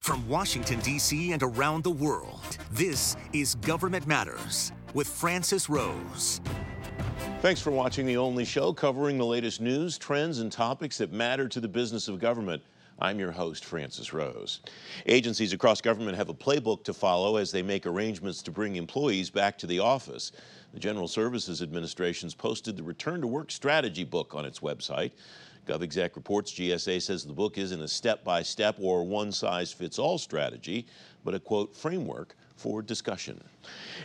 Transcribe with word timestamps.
From 0.00 0.26
Washington, 0.28 0.80
D.C. 0.80 1.32
and 1.32 1.42
around 1.42 1.84
the 1.84 1.90
world, 1.90 2.56
this 2.72 3.18
is 3.34 3.54
Government 3.56 4.06
Matters 4.06 4.72
with 4.94 5.06
Francis 5.06 5.68
Rose. 5.68 6.40
Thanks 7.42 7.60
for 7.60 7.70
watching 7.70 8.06
the 8.06 8.16
only 8.16 8.46
show 8.46 8.72
covering 8.72 9.18
the 9.18 9.26
latest 9.26 9.60
news, 9.60 9.98
trends, 9.98 10.38
and 10.38 10.50
topics 10.50 10.96
that 10.98 11.12
matter 11.12 11.48
to 11.48 11.60
the 11.60 11.68
business 11.68 12.08
of 12.08 12.18
government. 12.18 12.62
I'm 12.98 13.18
your 13.18 13.30
host, 13.30 13.66
Francis 13.66 14.14
Rose. 14.14 14.60
Agencies 15.04 15.52
across 15.52 15.82
government 15.82 16.16
have 16.16 16.30
a 16.30 16.34
playbook 16.34 16.82
to 16.84 16.94
follow 16.94 17.36
as 17.36 17.52
they 17.52 17.62
make 17.62 17.84
arrangements 17.84 18.40
to 18.42 18.50
bring 18.50 18.76
employees 18.76 19.28
back 19.28 19.58
to 19.58 19.66
the 19.66 19.80
office. 19.80 20.32
The 20.72 20.80
General 20.80 21.08
Services 21.08 21.60
Administration's 21.60 22.34
posted 22.34 22.74
the 22.76 22.82
Return 22.82 23.20
to 23.20 23.26
Work 23.26 23.50
Strategy 23.50 24.04
book 24.04 24.34
on 24.34 24.46
its 24.46 24.60
website. 24.60 25.12
GovExec 25.66 26.16
reports 26.16 26.52
GSA 26.52 27.00
says 27.02 27.24
the 27.24 27.32
book 27.32 27.58
isn't 27.58 27.80
a 27.80 27.88
step 27.88 28.24
by 28.24 28.42
step 28.42 28.76
or 28.80 29.04
one 29.04 29.32
size 29.32 29.72
fits 29.72 29.98
all 29.98 30.18
strategy, 30.18 30.86
but 31.24 31.34
a 31.34 31.38
quote 31.38 31.76
framework 31.76 32.34
for 32.60 32.82
discussion. 32.82 33.42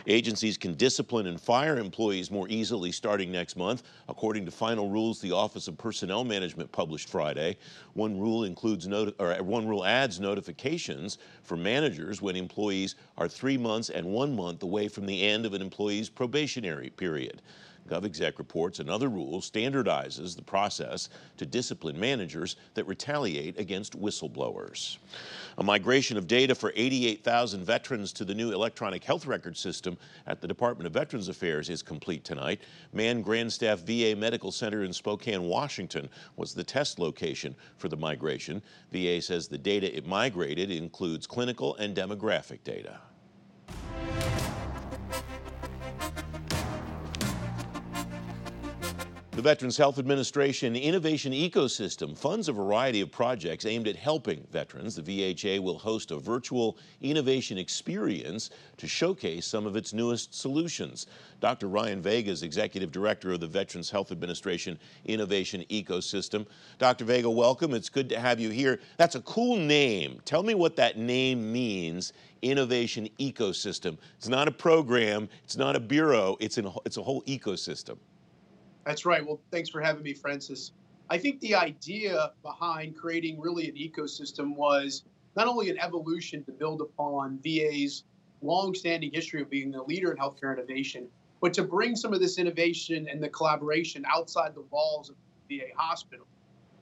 Agencies 0.06 0.56
can 0.56 0.74
discipline 0.74 1.26
and 1.26 1.38
fire 1.40 1.78
employees 1.78 2.30
more 2.30 2.48
easily 2.48 2.90
starting 2.90 3.30
next 3.30 3.56
month, 3.56 3.82
according 4.08 4.46
to 4.46 4.50
final 4.50 4.88
rules 4.88 5.20
the 5.20 5.32
Office 5.32 5.68
of 5.68 5.76
Personnel 5.76 6.24
Management 6.24 6.72
published 6.72 7.08
Friday. 7.08 7.58
One 7.92 8.18
rule 8.18 8.44
includes 8.44 8.86
noti- 8.86 9.14
or 9.18 9.32
uh, 9.32 9.42
one 9.42 9.66
rule 9.66 9.84
adds 9.84 10.20
notifications 10.20 11.18
for 11.42 11.56
managers 11.56 12.22
when 12.22 12.34
employees 12.34 12.94
are 13.18 13.28
three 13.28 13.58
months 13.58 13.90
and 13.90 14.06
one 14.06 14.34
month 14.34 14.62
away 14.62 14.88
from 14.88 15.04
the 15.04 15.22
end 15.22 15.44
of 15.44 15.52
an 15.52 15.60
employee's 15.60 16.08
probationary 16.08 16.90
period. 16.90 17.42
GovExec 17.86 18.38
reports 18.38 18.78
another 18.78 19.08
rule 19.08 19.40
standardizes 19.40 20.36
the 20.36 20.42
process 20.42 21.08
to 21.36 21.46
discipline 21.46 21.98
managers 21.98 22.56
that 22.74 22.86
retaliate 22.86 23.58
against 23.58 24.00
whistleblowers. 24.00 24.98
A 25.58 25.62
migration 25.62 26.16
of 26.16 26.26
data 26.26 26.54
for 26.54 26.72
88,000 26.76 27.64
veterans 27.64 28.12
to 28.12 28.24
the 28.24 28.34
new 28.34 28.52
electronic 28.52 29.02
health 29.02 29.26
record 29.26 29.56
system 29.56 29.96
at 30.26 30.40
the 30.40 30.48
Department 30.48 30.86
of 30.86 30.92
Veterans 30.92 31.28
Affairs 31.28 31.70
is 31.70 31.82
complete 31.82 32.24
tonight. 32.24 32.60
Mann 32.92 33.24
Grandstaff 33.24 33.78
VA 33.78 34.18
Medical 34.18 34.52
Center 34.52 34.84
in 34.84 34.92
Spokane, 34.92 35.44
Washington 35.44 36.08
was 36.36 36.54
the 36.54 36.64
test 36.64 36.98
location 36.98 37.54
for 37.78 37.88
the 37.88 37.96
migration. 37.96 38.60
VA 38.92 39.20
says 39.22 39.48
the 39.48 39.58
data 39.58 39.96
it 39.96 40.06
migrated 40.06 40.70
includes 40.70 41.26
clinical 41.26 41.74
and 41.76 41.96
demographic 41.96 42.62
data. 42.64 42.98
Veterans 49.46 49.76
Health 49.76 50.00
Administration 50.00 50.74
Innovation 50.74 51.32
Ecosystem 51.32 52.18
funds 52.18 52.48
a 52.48 52.52
variety 52.52 53.00
of 53.00 53.12
projects 53.12 53.64
aimed 53.64 53.86
at 53.86 53.94
helping 53.94 54.44
veterans. 54.50 54.96
The 54.96 55.02
VHA 55.02 55.60
will 55.60 55.78
host 55.78 56.10
a 56.10 56.16
virtual 56.16 56.76
innovation 57.00 57.56
experience 57.56 58.50
to 58.76 58.88
showcase 58.88 59.46
some 59.46 59.64
of 59.64 59.76
its 59.76 59.92
newest 59.92 60.34
solutions. 60.34 61.06
Dr. 61.38 61.68
Ryan 61.68 62.02
Vega 62.02 62.32
is 62.32 62.42
Executive 62.42 62.90
Director 62.90 63.34
of 63.34 63.38
the 63.38 63.46
Veterans 63.46 63.88
Health 63.88 64.10
Administration 64.10 64.80
Innovation 65.04 65.64
Ecosystem. 65.70 66.44
Dr. 66.78 67.04
Vega, 67.04 67.30
welcome. 67.30 67.72
It's 67.72 67.88
good 67.88 68.08
to 68.08 68.18
have 68.18 68.40
you 68.40 68.50
here. 68.50 68.80
That's 68.96 69.14
a 69.14 69.20
cool 69.20 69.58
name. 69.58 70.20
Tell 70.24 70.42
me 70.42 70.56
what 70.56 70.74
that 70.74 70.98
name 70.98 71.52
means 71.52 72.14
Innovation 72.42 73.08
Ecosystem. 73.20 73.96
It's 74.18 74.26
not 74.26 74.48
a 74.48 74.50
program, 74.50 75.28
it's 75.44 75.56
not 75.56 75.76
a 75.76 75.80
bureau, 75.80 76.36
it's, 76.40 76.58
it's 76.84 76.96
a 76.96 77.02
whole 77.02 77.22
ecosystem. 77.22 77.98
That's 78.86 79.04
right. 79.04 79.26
Well, 79.26 79.40
thanks 79.50 79.68
for 79.68 79.80
having 79.80 80.04
me, 80.04 80.14
Francis. 80.14 80.72
I 81.10 81.18
think 81.18 81.40
the 81.40 81.56
idea 81.56 82.32
behind 82.42 82.96
creating 82.96 83.40
really 83.40 83.68
an 83.68 83.74
ecosystem 83.74 84.54
was 84.54 85.02
not 85.36 85.48
only 85.48 85.70
an 85.70 85.78
evolution 85.78 86.44
to 86.44 86.52
build 86.52 86.80
upon 86.80 87.40
VA's 87.42 88.04
long-standing 88.42 89.10
history 89.12 89.42
of 89.42 89.50
being 89.50 89.74
a 89.74 89.82
leader 89.82 90.12
in 90.12 90.16
healthcare 90.16 90.56
innovation, 90.56 91.08
but 91.40 91.52
to 91.54 91.64
bring 91.64 91.96
some 91.96 92.14
of 92.14 92.20
this 92.20 92.38
innovation 92.38 93.08
and 93.10 93.20
the 93.20 93.28
collaboration 93.28 94.04
outside 94.08 94.54
the 94.54 94.64
walls 94.70 95.10
of 95.10 95.16
the 95.48 95.58
VA 95.58 95.64
hospital. 95.76 96.26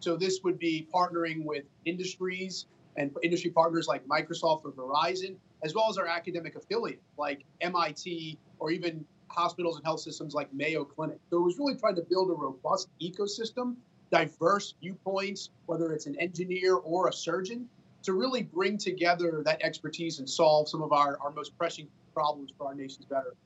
So 0.00 0.16
this 0.16 0.41
would 0.44 0.59
be 0.59 0.87
partnering 0.93 1.44
with 1.44 1.64
industries 1.87 2.66
and 2.97 3.10
industry 3.22 3.50
partners 3.50 3.88
like 3.88 4.06
Microsoft 4.06 4.66
or 4.66 4.72
Verizon, 4.72 5.37
as 5.62 5.75
well 5.75 5.88
as 5.88 5.97
our 5.97 6.06
academic 6.06 6.54
affiliate 6.54 7.00
like 7.16 7.44
MIT 7.62 8.38
or 8.59 8.70
even 8.70 9.06
hospitals 9.34 9.77
and 9.77 9.84
health 9.84 10.00
systems 10.00 10.34
like 10.34 10.53
Mayo 10.53 10.84
Clinic. 10.84 11.19
So 11.31 11.39
it 11.39 11.43
was 11.43 11.59
really 11.59 11.75
trying 11.75 11.97
to 11.97 12.03
build 12.03 12.31
a 12.31 12.34
robust 12.34 12.89
ecosystem, 13.03 13.75
diverse 14.11 14.75
viewpoints, 14.81 15.50
whether 15.67 15.93
it's 15.93 16.06
an 16.06 16.17
engineer 16.21 16.77
or 16.77 17.09
a 17.09 17.12
surgeon, 17.12 17.69
to 18.05 18.12
really 18.12 18.43
bring 18.43 18.78
together 18.78 19.43
that 19.44 19.62
expertise 19.62 20.19
and 20.19 20.28
solve 20.28 20.69
some 20.69 20.83
of 20.83 20.93
our, 20.93 21.19
our 21.21 21.31
most 21.31 21.56
pressing 21.59 21.89
problems 22.12 22.53
for 22.56 22.67
our 22.67 22.75
nation's 22.75 23.06
veterans. 23.06 23.37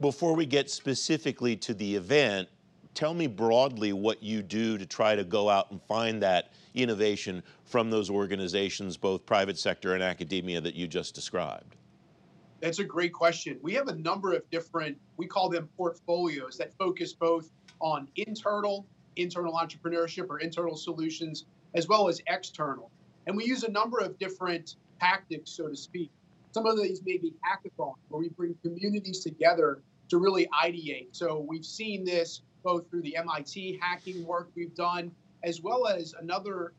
Before 0.00 0.34
we 0.34 0.46
get 0.46 0.68
specifically 0.68 1.56
to 1.56 1.74
the 1.74 1.94
event, 1.94 2.48
tell 2.94 3.14
me 3.14 3.28
broadly 3.28 3.92
what 3.92 4.22
you 4.22 4.42
do 4.42 4.76
to 4.76 4.84
try 4.84 5.14
to 5.14 5.24
go 5.24 5.48
out 5.48 5.70
and 5.70 5.80
find 5.82 6.22
that 6.22 6.52
innovation 6.74 7.42
from 7.64 7.88
those 7.88 8.10
organizations, 8.10 8.96
both 8.96 9.24
private 9.24 9.58
sector 9.58 9.94
and 9.94 10.02
academia, 10.02 10.60
that 10.60 10.74
you 10.74 10.88
just 10.88 11.14
described. 11.14 11.76
That's 12.60 12.78
a 12.78 12.84
great 12.84 13.12
question. 13.12 13.58
We 13.62 13.72
have 13.74 13.88
a 13.88 13.94
number 13.94 14.34
of 14.34 14.48
different, 14.50 14.98
we 15.16 15.26
call 15.26 15.48
them 15.48 15.68
portfolios 15.76 16.58
that 16.58 16.74
focus 16.74 17.14
both 17.14 17.50
on 17.80 18.08
internal, 18.16 18.86
internal 19.16 19.54
entrepreneurship 19.54 20.28
or 20.28 20.40
internal 20.40 20.76
solutions, 20.76 21.46
as 21.74 21.88
well 21.88 22.08
as 22.08 22.20
external. 22.26 22.90
And 23.26 23.36
we 23.36 23.44
use 23.44 23.64
a 23.64 23.70
number 23.70 23.98
of 23.98 24.18
different 24.18 24.76
tactics, 25.00 25.50
so 25.52 25.68
to 25.68 25.76
speak. 25.76 26.10
Some 26.52 26.66
of 26.66 26.76
these 26.76 27.00
may 27.04 27.16
be 27.16 27.32
hackathons, 27.44 27.94
where 28.08 28.20
we 28.20 28.28
bring 28.28 28.54
communities 28.62 29.20
together 29.20 29.82
to 30.10 30.18
really 30.18 30.46
ideate. 30.62 31.08
So 31.12 31.44
we've 31.48 31.64
seen 31.64 32.04
this 32.04 32.42
both 32.62 32.90
through 32.90 33.02
the 33.02 33.16
MIT 33.16 33.78
hacking 33.80 34.26
work 34.26 34.50
we've 34.54 34.74
done, 34.74 35.12
as 35.44 35.62
well 35.62 35.86
as 35.86 36.14
another 36.20 36.74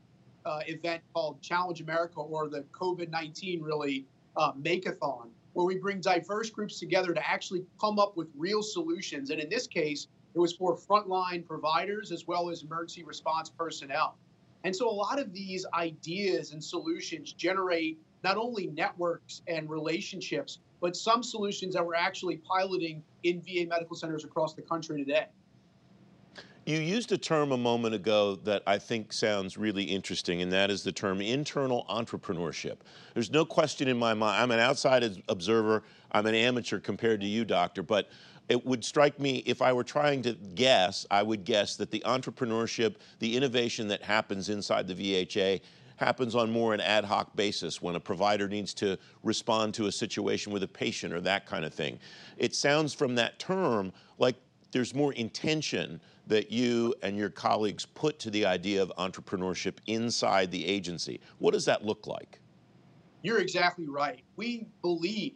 uh, 0.46 0.59
event 0.68 1.02
called 1.14 1.41
Challenge 1.41 1.81
America 1.81 2.20
or 2.20 2.50
the 2.50 2.62
COVID 2.72 3.09
19 3.09 3.62
really 3.62 4.06
uh, 4.36 4.52
Makeathon, 4.53 5.30
where 5.54 5.66
we 5.66 5.78
bring 5.78 6.00
diverse 6.00 6.50
groups 6.50 6.80
together 6.80 7.14
to 7.14 7.30
actually 7.30 7.64
come 7.80 8.00
up 8.00 8.16
with 8.16 8.28
real 8.36 8.62
solutions. 8.62 9.30
And 9.30 9.40
in 9.40 9.50
this 9.50 9.68
case, 9.68 10.08
it 10.34 10.40
was 10.40 10.54
for 10.54 10.78
frontline 10.78 11.46
providers 11.46 12.12
as 12.12 12.28
well 12.28 12.50
as 12.50 12.64
emergency 12.64 13.04
response 13.04 13.50
personnel. 13.50 14.18
And 14.64 14.76
so 14.76 14.90
a 14.90 14.92
lot 14.92 15.20
of 15.20 15.34
these 15.34 15.66
ideas 15.74 16.54
and 16.54 16.64
solutions 16.64 17.34
generate 17.34 18.00
not 18.24 18.38
only 18.38 18.68
networks 18.68 19.42
and 19.48 19.70
relationships, 19.70 20.60
but 20.80 20.96
some 20.96 21.24
solutions 21.24 21.74
that 21.74 21.86
we're 21.86 21.96
actually 21.96 22.38
piloting 22.38 23.04
in 23.24 23.42
VA 23.42 23.66
medical 23.68 23.96
centers 23.96 24.24
across 24.24 24.54
the 24.54 24.62
country 24.62 25.04
today. 25.04 25.26
You 26.66 26.78
used 26.78 27.12
a 27.12 27.18
term 27.18 27.52
a 27.52 27.58
moment 27.58 27.96
ago 27.96 28.36
that 28.44 28.62
I 28.68 28.78
think 28.78 29.12
sounds 29.12 29.58
really 29.58 29.84
interesting, 29.84 30.44
and 30.44 30.52
that 30.52 30.69
is 30.69 30.84
the 30.84 30.92
term 30.92 31.19
internal 31.19 31.86
entrepreneurship. 31.90 32.78
There's 33.16 33.31
no 33.31 33.46
question 33.46 33.88
in 33.88 33.97
my 33.97 34.14
mind, 34.14 34.41
I'm 34.41 34.52
an 34.52 34.59
outside 34.59 35.24
observer, 35.28 35.84
I'm 36.12 36.28
an 36.28 36.36
amateur 36.36 36.80
compared 36.80 37.20
to 37.22 37.28
you, 37.28 37.46
doctor, 37.46 37.81
but 37.81 38.09
it 38.47 38.64
would 38.64 38.86
strike 38.86 39.20
me 39.20 39.38
if 39.47 39.62
I 39.62 39.74
were 39.74 39.84
trying 39.84 40.22
to 40.24 40.34
guess, 40.34 41.06
I 41.09 41.24
would 41.24 41.46
guess 41.46 41.78
that 41.78 41.90
the 41.90 42.03
entrepreneurship, 42.06 42.97
the 43.20 43.36
innovation 43.36 43.88
that 43.88 44.03
happens 44.03 44.50
inside 44.50 44.88
the 44.88 44.94
VHA 44.94 45.62
happens 45.96 46.36
on 46.36 46.52
more 46.52 46.74
an 46.74 46.81
ad 46.81 47.06
hoc 47.06 47.36
basis 47.36 47.81
when 47.81 47.96
a 47.96 48.00
provider 48.00 48.47
needs 48.47 48.74
to 48.75 48.97
respond 49.24 49.74
to 49.75 49.88
a 49.88 49.91
situation 49.91 50.52
with 50.52 50.64
a 50.64 50.68
patient 50.68 51.14
or 51.14 51.22
that 51.22 51.46
kind 51.46 51.66
of 51.66 51.74
thing. 51.74 51.97
It 52.38 52.53
sounds 52.53 52.94
from 52.94 53.16
that 53.16 53.40
term 53.40 53.94
like 54.18 54.36
there's 54.72 54.96
more 54.96 55.14
intention 55.14 56.02
that 56.28 56.52
you 56.52 56.94
and 57.02 57.18
your 57.18 57.30
colleagues 57.30 57.86
put 57.86 58.20
to 58.20 58.30
the 58.30 58.46
idea 58.46 58.82
of 58.82 58.92
entrepreneurship 58.98 59.78
inside 59.88 60.52
the 60.52 60.66
agency. 60.66 61.20
What 61.40 61.54
does 61.54 61.66
that 61.66 61.86
look 61.86 62.08
like? 62.08 62.40
You're 63.24 63.40
exactly 63.40 63.88
right. 63.88 64.23
We 64.35 64.68
believe 64.82 65.34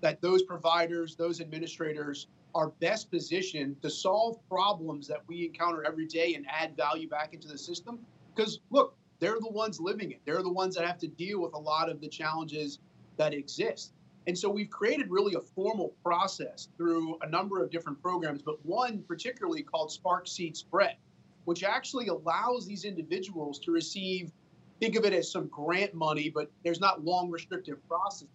that 0.00 0.20
those 0.20 0.42
providers, 0.42 1.16
those 1.16 1.40
administrators 1.40 2.26
are 2.54 2.68
best 2.80 3.10
positioned 3.10 3.80
to 3.82 3.90
solve 3.90 4.38
problems 4.48 5.08
that 5.08 5.22
we 5.26 5.46
encounter 5.46 5.84
every 5.84 6.06
day 6.06 6.34
and 6.34 6.46
add 6.48 6.76
value 6.76 7.08
back 7.08 7.34
into 7.34 7.48
the 7.48 7.58
system. 7.58 7.98
Because 8.34 8.60
look, 8.70 8.96
they're 9.18 9.40
the 9.40 9.50
ones 9.50 9.80
living 9.80 10.12
it. 10.12 10.20
They're 10.24 10.42
the 10.42 10.52
ones 10.52 10.76
that 10.76 10.86
have 10.86 10.98
to 10.98 11.08
deal 11.08 11.40
with 11.40 11.54
a 11.54 11.58
lot 11.58 11.88
of 11.88 12.00
the 12.00 12.08
challenges 12.08 12.78
that 13.16 13.32
exist. 13.32 13.92
And 14.26 14.38
so 14.38 14.48
we've 14.48 14.70
created 14.70 15.10
really 15.10 15.34
a 15.34 15.40
formal 15.40 15.94
process 16.02 16.68
through 16.76 17.18
a 17.20 17.28
number 17.28 17.62
of 17.62 17.70
different 17.70 18.00
programs, 18.00 18.42
but 18.42 18.64
one 18.64 19.02
particularly 19.06 19.62
called 19.62 19.92
Spark 19.92 20.26
Seed 20.26 20.56
Spread, 20.56 20.96
which 21.44 21.62
actually 21.62 22.08
allows 22.08 22.66
these 22.66 22.84
individuals 22.84 23.58
to 23.60 23.70
receive, 23.70 24.32
think 24.80 24.96
of 24.96 25.04
it 25.04 25.12
as 25.12 25.30
some 25.30 25.46
grant 25.48 25.92
money, 25.92 26.30
but 26.30 26.50
there's 26.64 26.80
not 26.80 27.04
long 27.04 27.30
restrictive 27.30 27.86
process. 27.86 28.28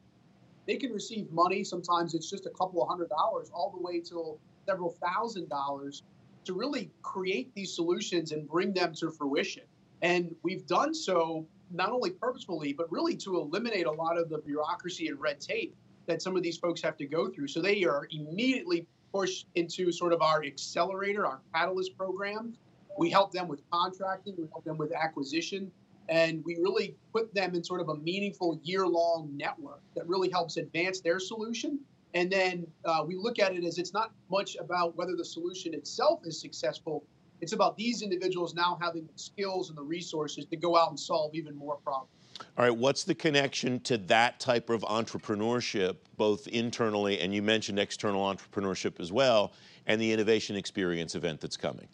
They 0.68 0.76
can 0.76 0.92
receive 0.92 1.32
money, 1.32 1.64
sometimes 1.64 2.14
it's 2.14 2.30
just 2.30 2.46
a 2.46 2.52
couple 2.52 2.84
of 2.84 2.88
hundred 2.88 3.10
dollars, 3.10 3.50
all 3.52 3.72
the 3.72 3.82
way 3.82 4.00
till 4.00 4.40
several 4.68 4.96
thousand 5.04 5.50
dollars 5.50 6.04
to 6.46 6.54
really 6.54 6.92
create 7.02 7.52
these 7.56 7.76
solutions 7.76 8.32
and 8.32 8.48
bring 8.48 8.74
them 8.74 8.94
to 8.94 9.10
fruition. 9.10 9.64
And 10.04 10.36
we've 10.44 10.66
done 10.68 10.94
so 10.94 11.48
not 11.72 11.92
only 11.92 12.12
purposefully, 12.12 12.74
but 12.74 12.92
really 12.92 13.16
to 13.18 13.38
eliminate 13.38 13.86
a 13.86 13.92
lot 13.92 14.18
of 14.18 14.30
the 14.30 14.40
bureaucracy 14.40 15.08
and 15.08 15.20
red 15.20 15.40
tape 15.40 15.76
that 16.08 16.22
some 16.22 16.36
of 16.36 16.44
these 16.44 16.58
folks 16.58 16.82
have 16.82 16.98
to 16.98 17.06
go 17.06 17.30
through. 17.30 17.48
So 17.48 17.62
they 17.62 17.84
are 17.84 18.08
immediately 18.12 18.88
pushed 19.14 19.48
into 19.56 19.92
sort 19.92 20.14
of 20.14 20.22
our 20.22 20.44
accelerator, 20.44 21.26
our 21.26 21.42
catalyst 21.54 21.98
program. 21.98 22.54
We 22.98 23.10
help 23.10 23.32
them 23.32 23.48
with 23.48 23.62
contracting, 23.72 24.36
we 24.38 24.48
help 24.52 24.66
them 24.66 24.78
with 24.78 24.92
acquisition, 24.92 25.72
and 26.10 26.44
we 26.44 26.56
really 26.56 26.96
put 27.14 27.34
them 27.34 27.56
in 27.56 27.64
sort 27.64 27.82
of 27.82 27.90
a 27.90 27.96
meaningful 27.96 28.60
year 28.64 28.88
long 28.88 29.30
network 29.38 29.82
that 29.96 30.08
really 30.08 30.30
helps 30.30 30.58
advance 30.58 31.00
their 31.00 31.20
solution. 31.20 31.80
And 32.16 32.32
then 32.32 32.66
uh, 32.86 33.04
we 33.06 33.16
look 33.16 33.38
at 33.38 33.54
it 33.56 33.64
as 33.64 33.78
it's 33.78 33.94
not 33.94 34.12
much 34.32 34.58
about 34.60 34.98
whether 34.98 35.16
the 35.16 35.26
solution 35.26 35.76
itself 35.76 36.22
is 36.26 36.42
successful. 36.42 37.04
It's 37.42 37.54
about 37.54 37.78
these 37.78 38.02
individuals 38.02 38.54
now 38.54 38.78
having 38.82 39.06
the 39.06 39.18
skills 39.18 39.70
and 39.70 39.78
the 39.78 39.84
resources 39.84 40.46
to 40.46 40.58
go 40.58 40.76
out 40.76 40.90
and 40.90 41.00
solve 41.00 41.34
even 41.34 41.56
more 41.56 41.78
problems. 41.78 42.12
All 42.58 42.66
right, 42.66 42.76
what's 42.76 43.04
the 43.04 43.16
connection 43.16 43.80
to 43.82 43.98
that 43.98 44.40
type 44.40 44.70
of 44.70 44.82
entrepreneurship, 44.82 45.98
both 46.18 46.48
internally 46.48 47.20
and 47.20 47.34
you 47.34 47.42
mentioned 47.42 47.80
external 47.80 48.22
entrepreneurship 48.22 49.00
as 49.00 49.12
well, 49.12 49.54
and 49.88 50.00
the 50.00 50.12
Innovation 50.12 50.56
Experience 50.56 51.16
event 51.16 51.42
that's 51.42 51.58
coming? 51.58 51.88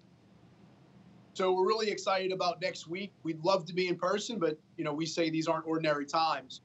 So 1.33 1.51
we're 1.51 1.67
really 1.67 1.89
excited 1.89 2.31
about 2.31 2.61
next 2.61 2.87
week. 2.87 3.11
We'd 3.23 3.43
love 3.43 3.65
to 3.65 3.73
be 3.73 3.87
in 3.87 3.97
person, 3.97 4.39
but 4.39 4.57
you 4.77 4.83
know 4.83 4.93
we 4.93 5.05
say 5.05 5.29
these 5.29 5.47
aren't 5.47 5.67
ordinary 5.67 6.05
times. 6.05 6.61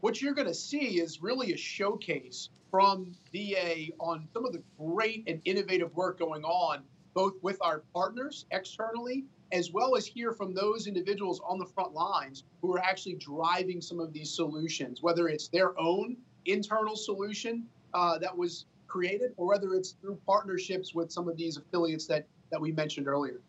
What 0.00 0.20
you're 0.20 0.34
going 0.34 0.48
to 0.48 0.54
see 0.54 1.00
is 1.00 1.22
really 1.22 1.52
a 1.52 1.56
showcase 1.56 2.50
from 2.70 3.12
VA 3.32 3.88
on 3.98 4.26
some 4.32 4.44
of 4.44 4.52
the 4.52 4.62
great 4.78 5.24
and 5.26 5.40
innovative 5.44 5.94
work 5.94 6.18
going 6.18 6.44
on, 6.44 6.82
both 7.14 7.34
with 7.42 7.58
our 7.60 7.82
partners 7.92 8.46
externally 8.50 9.24
as 9.52 9.70
well 9.70 9.96
as 9.96 10.06
hear 10.06 10.32
from 10.32 10.54
those 10.54 10.86
individuals 10.86 11.40
on 11.46 11.58
the 11.58 11.66
front 11.66 11.92
lines 11.92 12.44
who 12.62 12.72
are 12.72 12.78
actually 12.78 13.14
driving 13.14 13.80
some 13.80 14.00
of 14.00 14.12
these 14.12 14.34
solutions, 14.34 15.02
whether 15.02 15.28
it's 15.28 15.48
their 15.48 15.78
own 15.78 16.16
internal 16.46 16.96
solution 16.96 17.64
uh, 17.94 18.18
that 18.18 18.36
was 18.36 18.64
created 18.88 19.32
or 19.36 19.46
whether 19.46 19.74
it's 19.74 19.92
through 20.00 20.18
partnerships 20.26 20.94
with 20.94 21.12
some 21.12 21.28
of 21.28 21.36
these 21.36 21.56
affiliates 21.58 22.06
that, 22.06 22.26
that 22.50 22.60
we 22.60 22.72
mentioned 22.72 23.06
earlier. 23.06 23.40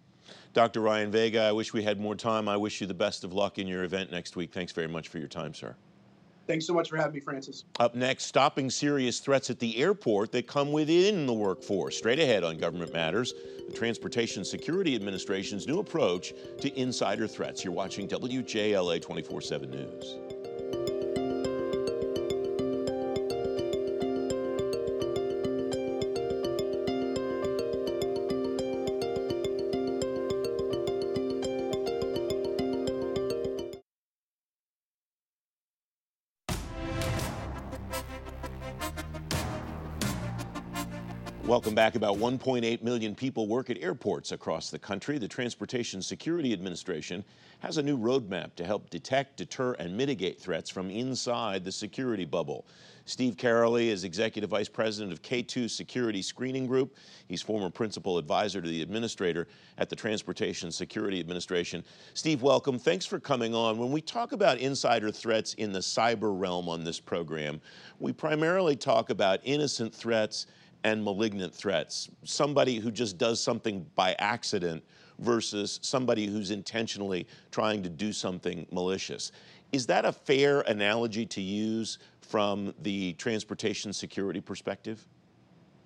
Dr. 0.54 0.81
Ryan 0.81 1.12
Vega, 1.12 1.42
I 1.42 1.51
wish 1.51 1.74
we 1.74 1.83
had 1.83 2.00
more 2.00 2.16
time. 2.16 2.48
I 2.48 2.57
wish 2.57 2.80
you 2.80 2.88
the 2.88 2.94
best 2.94 3.24
of 3.24 3.33
luck 3.33 3.57
in 3.59 3.68
your 3.68 3.83
event 3.83 4.12
next 4.12 4.36
week. 4.36 4.54
Thanks 4.54 4.71
very 4.71 4.88
much 4.88 5.07
for 5.07 5.18
your 5.18 5.27
time, 5.27 5.54
sir. 5.54 5.75
Thanks 6.45 6.68
so 6.68 6.74
much 6.74 6.90
for 6.90 6.98
having 6.98 7.13
me, 7.13 7.19
Francis. 7.22 7.63
Up 7.80 7.95
next, 7.95 8.25
stopping 8.25 8.69
serious 8.69 9.19
threats 9.19 9.50
at 9.50 9.60
the 9.60 9.78
airport 9.78 10.31
that 10.34 10.45
come 10.45 10.72
within 10.72 11.25
the 11.25 11.34
workforce. 11.34 11.98
Straight 11.98 12.19
ahead 12.19 12.44
on 12.44 12.57
Government 12.57 12.92
Matters, 12.92 13.34
the 13.68 13.74
Transportation 13.74 14.44
Security 14.44 14.95
Administration's 14.95 15.68
new 15.68 15.80
approach 15.80 16.34
to 16.60 16.80
insider 16.80 17.28
threats. 17.28 17.63
You're 17.63 17.74
watching 17.74 18.07
WJLA 18.07 19.01
24 19.01 19.42
7 19.42 19.72
News. 19.72 20.93
Welcome 41.54 41.76
back. 41.76 41.94
About 41.94 42.18
1.8 42.18 42.82
million 42.82 43.14
people 43.14 43.48
work 43.48 43.70
at 43.70 43.78
airports 43.78 44.32
across 44.32 44.72
the 44.72 44.80
country. 44.80 45.20
The 45.20 45.28
Transportation 45.28 46.02
Security 46.02 46.52
Administration 46.52 47.24
has 47.60 47.78
a 47.78 47.84
new 47.84 47.96
roadmap 47.96 48.56
to 48.56 48.66
help 48.66 48.90
detect, 48.90 49.38
deter, 49.38 49.74
and 49.74 49.96
mitigate 49.96 50.42
threats 50.42 50.68
from 50.68 50.90
inside 50.90 51.64
the 51.64 51.72
security 51.72 52.26
bubble. 52.26 52.66
Steve 53.06 53.36
Karoly 53.36 53.90
is 53.90 54.04
Executive 54.04 54.50
Vice 54.50 54.68
President 54.68 55.14
of 55.14 55.22
K2 55.22 55.70
Security 55.70 56.24
Screening 56.24 56.66
Group. 56.66 56.96
He's 57.28 57.44
former 57.44 57.70
principal 57.70 58.18
advisor 58.18 58.60
to 58.60 58.68
the 58.68 58.82
administrator 58.82 59.48
at 59.78 59.92
the 59.92 59.96
Transportation 59.96 60.72
Security 60.72 61.20
Administration. 61.20 61.84
Steve, 62.16 62.42
welcome. 62.42 62.80
Thanks 62.80 63.06
for 63.06 63.20
coming 63.20 63.54
on. 63.54 63.78
When 63.78 63.92
we 63.92 64.02
talk 64.02 64.32
about 64.32 64.58
insider 64.58 65.12
threats 65.12 65.54
in 65.54 65.72
the 65.72 65.82
cyber 65.82 66.36
realm 66.36 66.68
on 66.68 66.84
this 66.84 67.00
program, 67.00 67.62
we 68.00 68.12
primarily 68.12 68.76
talk 68.76 69.12
about 69.12 69.40
innocent 69.44 69.94
threats 69.94 70.48
and 70.83 71.03
malignant 71.03 71.53
threats. 71.53 72.09
Somebody 72.24 72.77
who 72.80 72.91
just 72.91 73.18
does 73.18 73.41
something 73.41 73.85
by 73.95 74.15
accident 74.19 74.83
versus 75.19 75.80
somebody 75.81 76.27
who's 76.27 76.51
intentionally 76.51 77.27
trying 77.51 77.83
to 77.83 77.89
do 77.89 78.12
something 78.12 78.65
malicious. 78.71 79.31
Is 79.71 79.85
that 79.88 80.06
a 80.06 80.12
fair 80.12 80.62
analogy 80.62 81.25
to 81.27 81.41
use 81.41 82.00
from 82.21 82.74
the 82.81 83.13
transportation 83.13 83.94
security 83.94 84.41
perspective? 84.41 85.07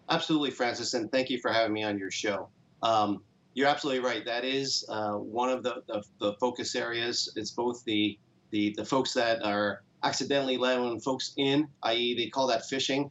Absolutely, 0.10 0.52
Francis, 0.52 0.94
and 0.94 1.12
thank 1.12 1.30
you 1.30 1.40
for 1.40 1.52
having 1.52 1.74
me 1.74 1.84
on 1.84 1.98
your 1.98 2.12
show. 2.12 2.50
Um, 2.82 3.22
you're 3.54 3.68
absolutely 3.68 4.04
right. 4.04 4.24
That 4.26 4.46
is 4.46 4.86
uh, 4.88 5.14
one 5.14 5.50
of 5.50 5.64
the, 5.64 5.82
the, 5.88 6.04
the, 6.20 6.34
focus 6.34 6.76
areas. 6.76 7.34
It's 7.36 7.52
both 7.52 7.84
the, 7.86 8.18
the, 8.52 8.74
the 8.78 8.86
folks 8.86 9.14
that 9.14 9.44
are 9.44 9.84
accidentally 10.04 10.58
letting 10.58 11.00
folks 11.00 11.34
in, 11.38 11.68
i.e., 11.84 12.16
they 12.16 12.30
call 12.30 12.48
that 12.48 12.64
phishing, 12.72 13.10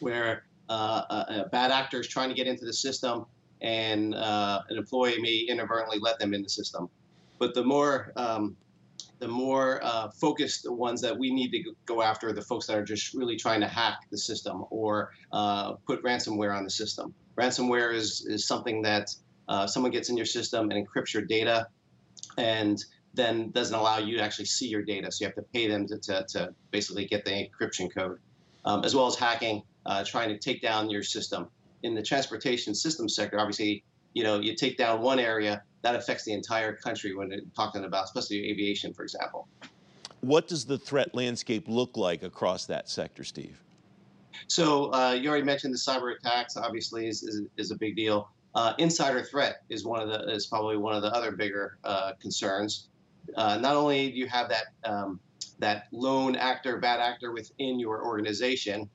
where 0.00 0.45
bad 0.68 1.70
actor 1.70 2.00
is 2.00 2.08
trying 2.08 2.28
to 2.28 2.34
get 2.34 2.46
into 2.46 2.64
the 2.64 2.72
system, 2.72 3.26
and 3.60 4.14
uh, 4.14 4.62
an 4.68 4.76
employee 4.76 5.20
may 5.20 5.46
inadvertently 5.48 5.98
let 6.00 6.18
them 6.18 6.34
in 6.34 6.42
the 6.42 6.48
system. 6.48 6.88
But 7.38 7.54
the 7.54 7.64
more 7.64 8.12
um, 8.16 8.56
the 9.18 9.28
more 9.28 9.80
uh, 9.82 10.10
focused 10.10 10.70
ones 10.70 11.00
that 11.00 11.16
we 11.16 11.32
need 11.32 11.50
to 11.50 11.74
go 11.86 12.02
after 12.02 12.28
are 12.28 12.32
the 12.32 12.42
folks 12.42 12.66
that 12.66 12.76
are 12.76 12.84
just 12.84 13.14
really 13.14 13.36
trying 13.36 13.60
to 13.60 13.66
hack 13.66 14.00
the 14.10 14.18
system 14.18 14.64
or 14.70 15.12
uh, 15.32 15.72
put 15.86 16.02
ransomware 16.02 16.54
on 16.56 16.64
the 16.64 16.70
system. 16.70 17.14
Ransomware 17.36 17.94
is, 17.94 18.26
is 18.26 18.46
something 18.46 18.82
that 18.82 19.14
uh, 19.48 19.66
someone 19.66 19.92
gets 19.92 20.10
in 20.10 20.16
your 20.16 20.26
system 20.26 20.70
and 20.70 20.86
encrypts 20.86 21.14
your 21.14 21.22
data 21.22 21.66
and 22.36 22.84
then 23.14 23.50
doesn't 23.52 23.74
allow 23.74 23.98
you 23.98 24.18
to 24.18 24.22
actually 24.22 24.44
see 24.44 24.68
your 24.68 24.82
data. 24.82 25.10
So 25.10 25.24
you 25.24 25.28
have 25.28 25.36
to 25.36 25.50
pay 25.52 25.66
them 25.66 25.86
to, 25.86 25.98
to, 25.98 26.26
to 26.30 26.54
basically 26.70 27.06
get 27.06 27.24
the 27.24 27.30
encryption 27.30 27.92
code, 27.92 28.18
um, 28.66 28.84
as 28.84 28.94
well 28.94 29.06
as 29.06 29.16
hacking 29.16 29.62
uh, 29.86 30.04
trying 30.04 30.28
to 30.28 30.38
take 30.38 30.60
down 30.60 30.90
your 30.90 31.02
system. 31.02 31.48
In 31.82 31.94
the 31.94 32.02
transportation 32.02 32.74
system 32.74 33.08
sector, 33.08 33.38
obviously, 33.38 33.84
you 34.14 34.22
know, 34.22 34.40
you 34.40 34.54
take 34.54 34.76
down 34.76 35.00
one 35.00 35.18
area, 35.18 35.62
that 35.82 35.94
affects 35.94 36.24
the 36.24 36.32
entire 36.32 36.74
country 36.74 37.14
when 37.14 37.30
you're 37.30 37.40
talking 37.54 37.84
about, 37.84 38.04
especially 38.04 38.50
aviation, 38.50 38.92
for 38.92 39.04
example. 39.04 39.46
What 40.20 40.48
does 40.48 40.64
the 40.64 40.78
threat 40.78 41.14
landscape 41.14 41.66
look 41.68 41.96
like 41.96 42.24
across 42.24 42.66
that 42.66 42.88
sector, 42.88 43.22
Steve? 43.22 43.62
So 44.48 44.92
uh, 44.92 45.12
you 45.12 45.28
already 45.28 45.44
mentioned 45.44 45.72
the 45.72 45.78
cyber 45.78 46.16
attacks. 46.16 46.56
Obviously, 46.56 47.06
is, 47.06 47.22
is, 47.22 47.42
is 47.56 47.70
a 47.70 47.76
big 47.76 47.94
deal. 47.94 48.28
Uh, 48.54 48.72
insider 48.78 49.22
threat 49.22 49.62
is 49.68 49.84
one 49.84 50.00
of 50.00 50.08
the 50.08 50.28
is 50.32 50.46
probably 50.46 50.76
one 50.76 50.94
of 50.94 51.02
the 51.02 51.14
other 51.14 51.30
bigger 51.30 51.78
uh, 51.84 52.12
concerns. 52.20 52.88
Uh, 53.36 53.58
not 53.58 53.76
only 53.76 54.10
do 54.10 54.16
you 54.16 54.26
have 54.26 54.48
that 54.48 54.64
um, 54.84 55.20
that 55.58 55.84
lone 55.92 56.34
actor, 56.36 56.78
bad 56.78 57.00
actor 57.00 57.32
within 57.32 57.78
your 57.78 58.04
organization, 58.04 58.88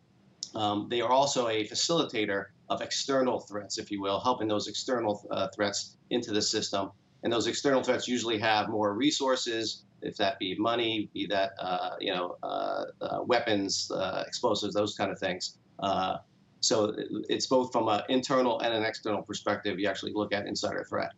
um, 0.55 0.87
they 0.89 1.01
are 1.01 1.11
also 1.11 1.47
a 1.47 1.67
facilitator 1.67 2.45
of 2.69 2.81
external 2.81 3.39
threats, 3.39 3.77
if 3.77 3.91
you 3.91 4.01
will, 4.01 4.19
helping 4.19 4.47
those 4.47 4.67
external 4.67 5.25
uh, 5.31 5.47
threats 5.55 5.97
into 6.09 6.31
the 6.31 6.41
system. 6.41 6.91
And 7.23 7.31
those 7.31 7.47
external 7.47 7.83
threats 7.83 8.07
usually 8.07 8.39
have 8.39 8.69
more 8.69 8.93
resources, 8.93 9.83
if 10.01 10.17
that 10.17 10.39
be 10.39 10.55
money, 10.57 11.09
be 11.13 11.27
that 11.27 11.51
uh, 11.59 11.91
you 11.99 12.13
know 12.13 12.37
uh, 12.41 12.85
uh 13.01 13.19
weapons, 13.23 13.91
uh, 13.91 14.23
explosives, 14.25 14.73
those 14.73 14.95
kind 14.95 15.11
of 15.11 15.19
things. 15.19 15.57
Uh, 15.79 16.17
so 16.61 16.95
it's 17.29 17.47
both 17.47 17.71
from 17.71 17.87
an 17.87 18.01
internal 18.09 18.59
and 18.59 18.73
an 18.73 18.83
external 18.83 19.21
perspective. 19.21 19.79
You 19.79 19.87
actually 19.87 20.13
look 20.13 20.33
at 20.33 20.45
insider 20.47 20.83
threat. 20.83 21.11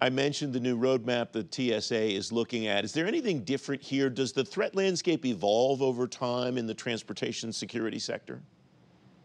I 0.00 0.10
mentioned 0.10 0.52
the 0.52 0.60
new 0.60 0.76
roadmap 0.76 1.30
that 1.32 1.54
TSA 1.54 2.16
is 2.16 2.32
looking 2.32 2.66
at. 2.66 2.84
Is 2.84 2.92
there 2.92 3.06
anything 3.06 3.44
different 3.44 3.82
here? 3.82 4.10
Does 4.10 4.32
the 4.32 4.44
threat 4.44 4.74
landscape 4.74 5.24
evolve 5.24 5.80
over 5.80 6.08
time 6.08 6.58
in 6.58 6.66
the 6.66 6.74
transportation 6.74 7.52
security 7.52 8.00
sector? 8.00 8.42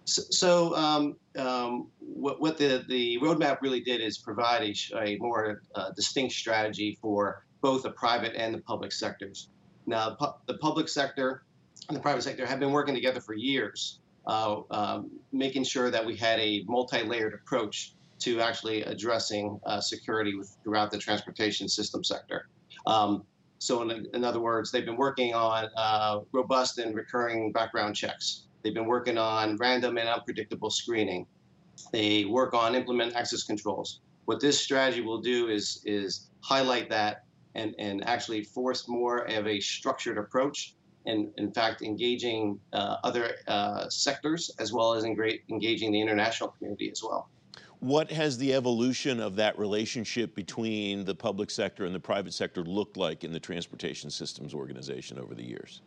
So, 0.08 0.22
so 0.30 0.76
um, 0.76 1.18
um, 1.38 1.90
what, 2.00 2.40
what, 2.40 2.58
the, 2.58 2.86
the 2.88 3.20
roadmap 3.20 3.62
really 3.62 3.82
did 3.82 4.00
is 4.00 4.18
provide 4.18 4.64
a, 4.64 4.98
a 5.04 5.18
more 5.18 5.62
uh, 5.76 5.92
distinct 5.92 6.34
strategy 6.34 6.98
for 7.02 7.46
both 7.62 7.84
the 7.84 7.92
private 7.92 8.34
and 8.36 8.56
the 8.56 8.62
public 8.62 8.94
sectors. 8.94 9.50
Now, 9.86 10.16
pu 10.16 10.28
the 10.46 10.58
public 10.58 10.88
sector 10.88 11.44
and 11.90 11.98
the 11.98 12.02
private 12.02 12.24
sector 12.24 12.46
have 12.46 12.60
been 12.60 12.72
working 12.72 12.96
together 12.96 13.20
for 13.20 13.34
years, 13.34 14.00
uh, 14.26 14.62
um, 14.72 15.12
making 15.34 15.66
sure 15.66 15.92
that 15.92 16.06
we 16.06 16.16
had 16.16 16.40
a 16.40 16.64
multi-layered 16.68 17.34
approach 17.34 17.94
to 18.20 18.40
actually 18.40 18.84
addressing 18.84 19.60
uh, 19.66 19.82
security 19.82 20.36
with, 20.36 20.56
throughout 20.64 20.90
the 20.90 20.98
transportation 20.98 21.68
system 21.68 22.04
sector. 22.04 22.48
Um, 22.86 23.24
so, 23.60 23.82
in, 23.82 24.08
in, 24.14 24.24
other 24.24 24.40
words, 24.40 24.72
they've 24.72 24.86
been 24.86 24.98
working 24.98 25.34
on 25.34 25.70
uh, 25.76 26.20
robust 26.32 26.78
and 26.78 26.96
recurring 26.96 27.52
background 27.52 27.96
checks. 27.96 28.47
They've 28.68 28.74
been 28.74 28.86
working 28.86 29.18
on 29.18 29.56
random 29.56 29.98
and 29.98 30.10
unpredictable 30.10 30.70
screening. 30.70 31.26
They 31.94 32.26
work 32.26 32.54
on 32.54 32.76
implement 32.76 33.16
access 33.16 33.44
controls. 33.44 34.02
What 34.26 34.42
this 34.42 34.60
strategy 34.60 35.00
will 35.00 35.22
do 35.22 35.48
is 35.48 35.82
is 35.86 36.28
highlight 36.42 36.90
that 36.90 37.24
and, 37.56 37.74
and 37.80 38.06
actually 38.06 38.44
force 38.44 38.90
more 38.90 39.20
of 39.20 39.48
a 39.48 39.62
structured 39.62 40.18
approach 40.18 40.76
and 41.06 41.30
in 41.38 41.54
fact 41.54 41.82
engaging 41.82 42.60
uh, 42.74 42.98
other 43.06 43.36
uh, 43.48 43.88
sectors 43.88 44.52
as 44.60 44.74
well 44.74 44.96
as 44.96 45.06
engaging 45.06 45.94
the 45.94 46.02
international 46.02 46.50
community 46.50 46.92
as 46.92 47.02
well. 47.02 47.30
What 47.80 48.12
has 48.12 48.38
the 48.38 48.54
evolution 48.54 49.22
of 49.22 49.38
that 49.38 49.58
relationship 49.58 50.36
between 50.36 51.06
the 51.06 51.16
public 51.16 51.52
sector 51.52 51.86
and 51.86 51.96
the 51.96 52.02
private 52.02 52.34
sector 52.34 52.64
looked 52.64 52.98
like 52.98 53.24
in 53.24 53.32
the 53.32 53.40
Transportation 53.40 54.10
Systems 54.10 54.54
Organization 54.54 55.18
over 55.18 55.34
the 55.34 55.46
years? 55.46 55.80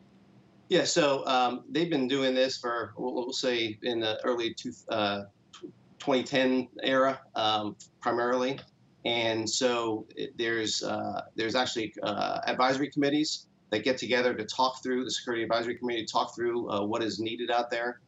Yeah, 0.71 0.85
so 0.85 1.27
um, 1.27 1.65
they've 1.69 1.91
been 1.91 2.07
doing 2.07 2.33
this 2.33 2.57
for, 2.57 2.95
we'll 2.97 3.33
say, 3.33 3.77
in 3.83 3.99
the 3.99 4.21
early 4.25 4.55
two, 4.55 4.73
uh, 4.89 5.23
2010 5.99 6.69
era 6.85 7.21
um, 7.35 7.75
primarily. 8.01 8.61
And 9.05 9.51
so 9.51 10.07
there's 10.39 10.85
uh, 10.85 11.23
there's 11.35 11.57
actually 11.57 11.93
uh, 12.05 12.39
advisory 12.47 12.89
committees 12.89 13.47
that 13.71 13.83
get 13.83 13.99
together 13.99 14.33
to 14.33 14.45
talk 14.45 14.81
through 14.81 15.03
the 15.03 15.11
security 15.11 15.43
advisory 15.43 15.75
committee, 15.75 16.05
talk 16.05 16.37
through 16.37 16.71
uh, 16.71 16.85
what 16.85 17.03
is 17.03 17.19
needed 17.19 17.51
out 17.51 17.69
there. 17.73 18.01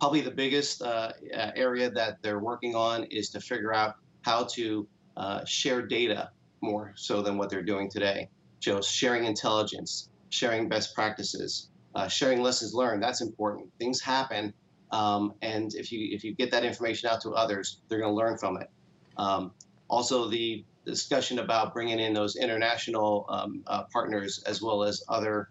Probably 0.00 0.20
the 0.20 0.30
biggest 0.30 0.82
uh, 0.82 1.12
area 1.32 1.90
that 1.90 2.22
they're 2.22 2.38
working 2.38 2.76
on 2.76 3.04
is 3.04 3.28
to 3.30 3.40
figure 3.40 3.74
out 3.74 3.96
how 4.20 4.44
to 4.52 4.86
uh, 5.16 5.44
share 5.46 5.82
data 5.82 6.30
more 6.60 6.92
so 6.94 7.22
than 7.22 7.38
what 7.38 7.50
they're 7.50 7.64
doing 7.64 7.90
today. 7.90 8.28
So 8.60 8.80
sharing 8.80 9.24
intelligence, 9.24 10.10
sharing 10.30 10.68
best 10.68 10.94
practices, 10.94 11.70
uh, 11.94 12.08
sharing 12.08 12.42
lessons 12.42 12.74
learned. 12.74 13.02
That's 13.02 13.20
important. 13.20 13.70
Things 13.78 14.00
happen, 14.00 14.54
um, 14.90 15.34
and 15.42 15.74
if 15.74 15.92
you 15.92 16.14
if 16.14 16.24
you 16.24 16.34
get 16.34 16.50
that 16.50 16.64
information 16.64 17.08
out 17.08 17.20
to 17.22 17.30
others, 17.30 17.80
they're 17.88 17.98
going 17.98 18.12
to 18.12 18.16
learn 18.16 18.38
from 18.38 18.56
it. 18.58 18.70
Um, 19.16 19.52
also, 19.88 20.28
the 20.28 20.64
discussion 20.84 21.38
about 21.38 21.72
bringing 21.74 22.00
in 22.00 22.12
those 22.12 22.36
international 22.36 23.26
um, 23.28 23.62
uh, 23.66 23.84
partners 23.92 24.42
as 24.46 24.60
well 24.60 24.82
as 24.82 25.02
other 25.08 25.48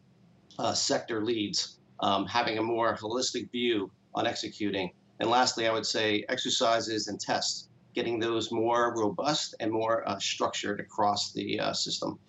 uh, 0.60 0.74
sector 0.74 1.24
leads, 1.24 1.78
um, 2.00 2.26
having 2.26 2.58
a 2.58 2.64
more 2.64 2.96
holistic 2.98 3.52
view 3.52 3.92
on 4.14 4.28
executing. 4.28 4.92
And 5.20 5.30
lastly, 5.30 5.68
I 5.68 5.74
would 5.74 5.86
say 5.86 6.26
exercises 6.28 7.08
and 7.08 7.20
tests, 7.20 7.70
getting 7.94 8.20
those 8.20 8.52
more 8.52 8.94
robust 8.98 9.56
and 9.60 9.72
more 9.72 10.08
uh, 10.08 10.18
structured 10.20 10.80
across 10.80 11.32
the 11.34 11.60
uh, 11.60 11.74
system. 11.74 12.20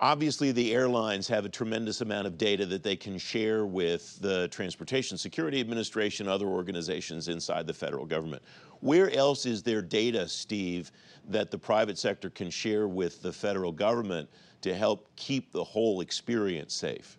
Obviously, 0.00 0.52
the 0.52 0.72
airlines 0.72 1.26
have 1.26 1.44
a 1.44 1.48
tremendous 1.48 2.02
amount 2.02 2.26
of 2.26 2.38
data 2.38 2.64
that 2.66 2.84
they 2.84 2.94
can 2.94 3.18
share 3.18 3.66
with 3.66 4.20
the 4.20 4.46
Transportation 4.48 5.18
Security 5.18 5.58
Administration, 5.58 6.28
other 6.28 6.46
organizations 6.46 7.26
inside 7.26 7.66
the 7.66 7.74
federal 7.74 8.06
government. 8.06 8.40
Where 8.80 9.10
else 9.10 9.44
is 9.44 9.60
there 9.64 9.82
data, 9.82 10.28
Steve, 10.28 10.92
that 11.28 11.50
the 11.50 11.58
private 11.58 11.98
sector 11.98 12.30
can 12.30 12.48
share 12.48 12.86
with 12.86 13.22
the 13.22 13.32
federal 13.32 13.72
government 13.72 14.28
to 14.60 14.72
help 14.72 15.08
keep 15.16 15.50
the 15.50 15.64
whole 15.64 16.00
experience 16.00 16.74
safe? 16.74 17.18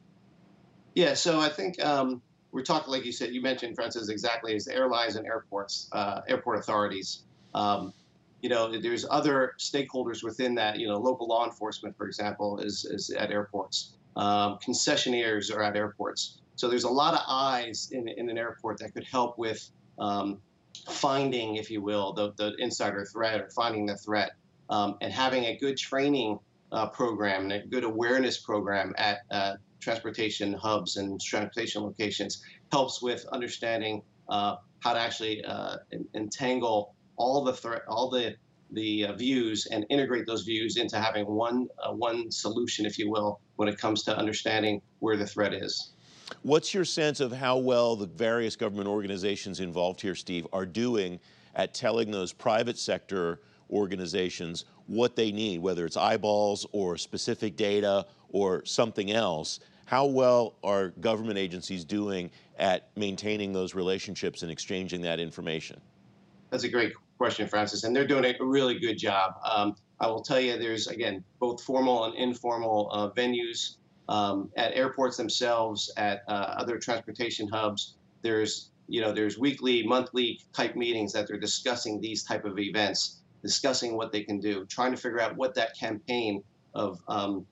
Yeah, 0.96 1.16
so 1.16 1.40
I 1.42 1.50
think 1.50 1.84
um, 1.84 2.22
we're 2.54 2.64
talking, 2.64 2.92
like 2.92 3.04
you 3.04 3.12
said, 3.12 3.34
you 3.34 3.42
mentioned, 3.42 3.76
Francis, 3.76 4.08
exactly 4.08 4.56
as 4.56 4.70
airlines 4.70 5.18
and 5.18 5.26
airports, 5.26 5.90
uh, 5.92 6.22
airport 6.30 6.60
authorities. 6.60 7.24
Um, 7.54 7.94
you 8.42 8.50
know, 8.50 8.80
there's 8.80 9.06
other 9.10 9.54
stakeholders 9.60 10.24
within 10.24 10.56
that. 10.56 10.80
You 10.80 10.88
know, 10.88 10.98
local 10.98 11.28
law 11.28 11.46
enforcement, 11.46 11.98
for 11.98 12.08
example, 12.08 12.60
is, 12.60 12.86
is 12.86 13.10
at 13.12 13.32
airports. 13.32 13.94
Um, 14.16 14.58
concessionaires 14.66 15.54
are 15.54 15.62
at 15.62 15.76
airports. 15.76 16.40
So 16.56 16.68
there's 16.68 16.84
a 16.84 16.90
lot 16.90 17.14
of 17.14 17.22
eyes 17.28 17.90
in, 17.92 18.08
in 18.08 18.30
an 18.30 18.38
airport 18.38 18.80
that 18.80 18.94
could 18.94 19.06
help 19.06 19.38
with 19.38 19.70
um, 19.98 20.42
finding, 20.88 21.56
if 21.56 21.70
you 21.72 21.82
will, 21.82 22.14
the, 22.14 22.34
the 22.34 22.56
insider 22.60 23.06
threat 23.06 23.40
or 23.40 23.50
finding 23.50 23.86
the 23.86 23.96
threat, 23.96 24.32
um, 24.70 24.98
and 25.02 25.12
having 25.12 25.46
a 25.46 25.58
good 25.58 25.78
training 25.78 26.40
uh, 26.72 26.88
program 26.88 27.44
and 27.44 27.54
a 27.54 27.66
good 27.68 27.84
awareness 27.84 28.38
program 28.38 28.94
at 28.98 29.20
uh, 29.32 29.54
transportation 29.80 30.54
hubs 30.54 30.98
and 30.98 31.22
transportation 31.22 31.82
locations 31.84 32.44
helps 32.72 33.02
with 33.02 33.26
understanding 33.32 34.02
uh, 34.28 34.56
how 34.80 34.94
to 34.94 35.00
actually 35.00 35.44
uh, 35.46 35.78
entangle 36.14 36.94
all 37.20 37.44
the 37.44 37.54
threat, 37.54 37.84
all 37.88 38.10
the 38.10 38.36
the 38.72 39.06
uh, 39.06 39.14
views 39.14 39.66
and 39.72 39.84
integrate 39.90 40.28
those 40.28 40.44
views 40.44 40.78
into 40.78 40.98
having 41.00 41.26
one 41.26 41.68
uh, 41.84 41.92
one 41.92 42.32
solution, 42.32 42.86
if 42.86 42.98
you 42.98 43.10
will, 43.12 43.40
when 43.58 43.68
it 43.68 43.78
comes 43.78 44.04
to 44.04 44.18
understanding 44.18 44.82
where 45.00 45.18
the 45.18 45.28
threat 45.28 45.54
is. 45.54 45.92
What's 46.44 46.74
your 46.74 46.86
sense 46.86 47.20
of 47.20 47.32
how 47.32 47.58
well 47.58 47.96
the 47.96 48.06
various 48.06 48.56
government 48.56 48.88
organizations 48.88 49.60
involved 49.60 50.00
here, 50.00 50.16
Steve, 50.16 50.48
are 50.54 50.66
doing 50.66 51.20
at 51.56 51.74
telling 51.74 52.12
those 52.12 52.32
private 52.32 52.78
sector 52.78 53.42
organizations 53.72 54.66
what 54.86 55.16
they 55.16 55.32
need, 55.32 55.60
whether 55.60 55.86
it's 55.86 55.98
eyeballs 55.98 56.68
or 56.72 56.98
specific 56.98 57.56
data 57.56 58.06
or 58.30 58.64
something 58.66 59.12
else? 59.12 59.60
How 59.86 60.06
well 60.06 60.54
are 60.64 60.90
government 60.90 61.40
agencies 61.40 61.84
doing 61.84 62.30
at 62.60 62.90
maintaining 62.96 63.52
those 63.52 63.74
relationships 63.74 64.44
and 64.44 64.52
exchanging 64.52 65.02
that 65.02 65.20
information? 65.20 65.82
That's 66.52 66.64
a 66.64 66.70
great 66.70 66.94
question, 67.20 67.48
Francis, 67.50 67.84
and 67.84 67.94
they're 67.94 68.08
doing 68.08 68.26
a 68.26 68.34
really 68.44 68.80
good 68.80 68.98
job. 68.98 69.34
Um, 69.44 69.76
I 70.00 70.08
will 70.08 70.24
tell 70.24 70.40
you, 70.40 70.58
there's 70.58 70.88
again 70.88 71.24
both 71.40 71.62
formal 71.62 72.06
and 72.06 72.16
informal 72.16 72.90
uh, 72.92 73.10
venues 73.10 73.76
um, 74.08 74.50
at 74.56 74.74
airports 74.74 75.18
themselves, 75.18 75.92
at 75.98 76.24
uh, 76.30 76.56
other 76.58 76.80
transportation 76.80 77.48
hubs. 77.50 77.98
There's 78.22 78.72
you 78.88 79.02
know 79.02 79.12
there's 79.12 79.38
weekly, 79.38 79.86
monthly 79.86 80.40
type 80.54 80.78
meetings 80.78 81.12
that 81.12 81.28
they're 81.28 81.38
discussing 81.38 82.00
these 82.00 82.24
type 82.24 82.46
of 82.46 82.58
events, 82.58 83.20
discussing 83.44 83.98
what 83.98 84.14
they 84.14 84.24
can 84.24 84.40
do, 84.40 84.66
trying 84.66 84.92
to 84.92 84.98
figure 84.98 85.20
out 85.20 85.36
what 85.36 85.56
that 85.56 85.78
campaign 85.78 86.42
of 86.74 87.02
um, 87.10 87.46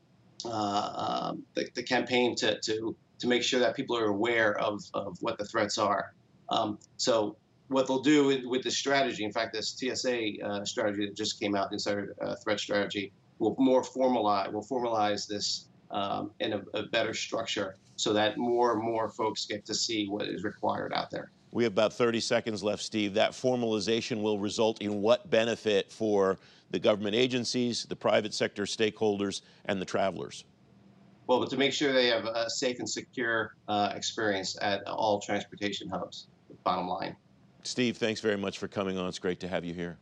uh, 0.46 1.30
um, 1.30 1.44
the, 1.56 1.68
the, 1.74 1.84
campaign 1.84 2.36
to, 2.36 2.58
to 2.62 2.96
to 3.20 3.28
make 3.28 3.44
sure 3.44 3.60
that 3.60 3.76
people 3.76 3.98
are 3.98 4.06
aware 4.06 4.58
of, 4.58 4.82
of 4.94 5.18
what 5.22 5.38
the 5.38 5.44
threats 5.46 5.78
are. 5.78 6.14
Um, 6.50 6.80
so 6.96 7.36
what 7.70 7.88
they'll 7.88 8.02
do 8.02 8.48
with, 8.48 8.64
this 8.64 8.78
strategy, 8.78 9.24
in 9.24 9.32
fact, 9.32 9.54
this 9.54 9.76
TSA 9.78 10.44
uh, 10.44 10.66
strategy 10.66 11.06
that 11.06 11.16
just 11.16 11.40
came 11.40 11.56
out, 11.56 11.72
Insider 11.72 12.16
uh, 12.22 12.36
Threat 12.44 12.60
Strategy, 12.60 13.12
will 13.40 13.56
more 13.60 13.84
formalize, 13.84 14.52
will 14.52 14.66
formalize 14.66 15.28
this 15.28 15.68
um, 15.92 16.32
in 16.40 16.54
a, 16.54 16.62
a, 16.74 16.84
better 16.84 17.14
structure 17.14 17.76
so 17.96 18.12
that 18.12 18.38
more 18.38 18.74
and 18.74 18.84
more 18.84 19.10
folks 19.10 19.46
get 19.46 19.66
to 19.66 19.74
see 19.74 20.08
what 20.10 20.28
is 20.28 20.44
required 20.44 20.92
out 20.94 21.10
there. 21.10 21.32
We 21.52 21.64
have 21.64 21.72
about 21.72 21.94
30 21.94 22.20
seconds 22.20 22.62
left, 22.62 22.84
Steve. 22.84 23.14
That 23.14 23.32
formalization 23.32 24.22
will 24.22 24.38
result 24.38 24.82
in 24.82 25.02
what 25.02 25.30
benefit 25.30 25.92
for 25.92 26.38
the 26.72 26.80
government 26.80 27.16
agencies, 27.16 27.86
the 27.86 27.96
private 27.96 28.34
sector 28.34 28.64
stakeholders, 28.64 29.42
and 29.66 29.82
the 29.82 29.86
travelers? 29.86 30.44
Well, 31.28 31.40
but 31.40 31.50
to 31.50 31.58
make 31.58 31.74
sure 31.74 31.94
they 31.94 32.08
have 32.08 32.26
a 32.26 32.50
safe 32.50 32.80
and 32.80 32.90
secure 32.90 33.56
uh, 33.68 33.94
experience 33.96 34.58
at 34.62 34.86
all 34.88 35.20
transportation 35.20 35.90
hubs, 35.90 36.28
bottom 36.64 36.88
line. 36.88 37.16
Steve, 37.64 37.98
thanks 37.98 38.22
very 38.22 38.38
much 38.38 38.58
for 38.60 38.68
coming 38.68 38.98
on. 38.98 39.08
It's 39.08 39.20
great 39.20 39.40
to 39.42 39.48
have 39.48 39.66
you 39.66 39.74
here. 39.74 39.98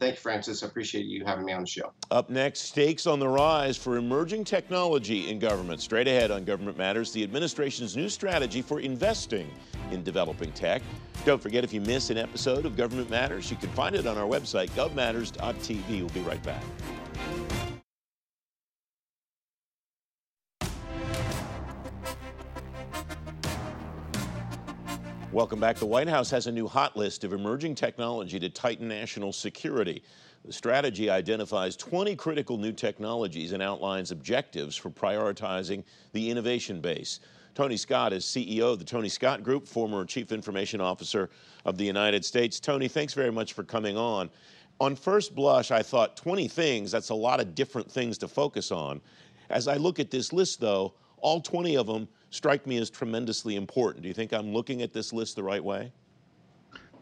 Thank 0.00 0.16
you, 0.16 0.20
Francis. 0.20 0.62
I 0.62 0.66
appreciate 0.66 1.06
you 1.06 1.24
having 1.24 1.44
me 1.44 1.52
on 1.52 1.62
the 1.62 1.66
show. 1.66 1.92
Up 2.10 2.28
next, 2.28 2.60
stakes 2.62 3.06
on 3.06 3.20
the 3.20 3.28
rise 3.28 3.76
for 3.76 3.96
emerging 3.96 4.44
technology 4.44 5.30
in 5.30 5.38
government. 5.38 5.80
Straight 5.80 6.08
ahead 6.08 6.30
on 6.30 6.44
Government 6.44 6.76
Matters, 6.76 7.12
the 7.12 7.22
administration's 7.22 7.96
new 7.96 8.08
strategy 8.08 8.60
for 8.60 8.80
investing 8.80 9.50
in 9.92 10.02
developing 10.02 10.52
tech. 10.52 10.82
Don't 11.24 11.40
forget, 11.40 11.64
if 11.64 11.72
you 11.72 11.80
miss 11.80 12.10
an 12.10 12.18
episode 12.18 12.66
of 12.66 12.76
Government 12.76 13.08
Matters, 13.08 13.50
you 13.50 13.56
can 13.56 13.70
find 13.70 13.94
it 13.94 14.06
on 14.06 14.18
our 14.18 14.26
website, 14.26 14.68
govmatters.tv. 14.70 15.88
We'll 15.88 16.08
be 16.08 16.20
right 16.20 16.42
back. 16.42 16.62
Welcome 25.34 25.58
back. 25.58 25.78
The 25.78 25.86
White 25.86 26.08
House 26.08 26.30
has 26.30 26.46
a 26.46 26.52
new 26.52 26.68
hot 26.68 26.96
list 26.96 27.24
of 27.24 27.32
emerging 27.32 27.74
technology 27.74 28.38
to 28.38 28.48
tighten 28.48 28.86
national 28.86 29.32
security. 29.32 30.04
The 30.44 30.52
strategy 30.52 31.10
identifies 31.10 31.74
20 31.74 32.14
critical 32.14 32.56
new 32.56 32.70
technologies 32.70 33.50
and 33.50 33.60
outlines 33.60 34.12
objectives 34.12 34.76
for 34.76 34.90
prioritizing 34.90 35.82
the 36.12 36.30
innovation 36.30 36.80
base. 36.80 37.18
Tony 37.56 37.76
Scott 37.76 38.12
is 38.12 38.24
CEO 38.24 38.74
of 38.74 38.78
the 38.78 38.84
Tony 38.84 39.08
Scott 39.08 39.42
Group, 39.42 39.66
former 39.66 40.04
Chief 40.04 40.30
Information 40.30 40.80
Officer 40.80 41.30
of 41.64 41.78
the 41.78 41.84
United 41.84 42.24
States. 42.24 42.60
Tony, 42.60 42.86
thanks 42.86 43.12
very 43.12 43.32
much 43.32 43.54
for 43.54 43.64
coming 43.64 43.96
on. 43.96 44.30
On 44.78 44.94
first 44.94 45.34
blush, 45.34 45.72
I 45.72 45.82
thought 45.82 46.16
20 46.16 46.46
things, 46.46 46.92
that's 46.92 47.10
a 47.10 47.14
lot 47.14 47.40
of 47.40 47.56
different 47.56 47.90
things 47.90 48.18
to 48.18 48.28
focus 48.28 48.70
on. 48.70 49.00
As 49.50 49.66
I 49.66 49.78
look 49.78 49.98
at 49.98 50.12
this 50.12 50.32
list, 50.32 50.60
though, 50.60 50.94
all 51.24 51.40
20 51.40 51.76
of 51.76 51.86
them 51.86 52.06
strike 52.30 52.66
me 52.66 52.76
as 52.76 52.90
tremendously 52.90 53.56
important. 53.56 54.02
Do 54.02 54.08
you 54.08 54.14
think 54.14 54.32
I'm 54.32 54.52
looking 54.52 54.82
at 54.82 54.92
this 54.92 55.12
list 55.12 55.36
the 55.36 55.42
right 55.42 55.64
way? 55.64 55.90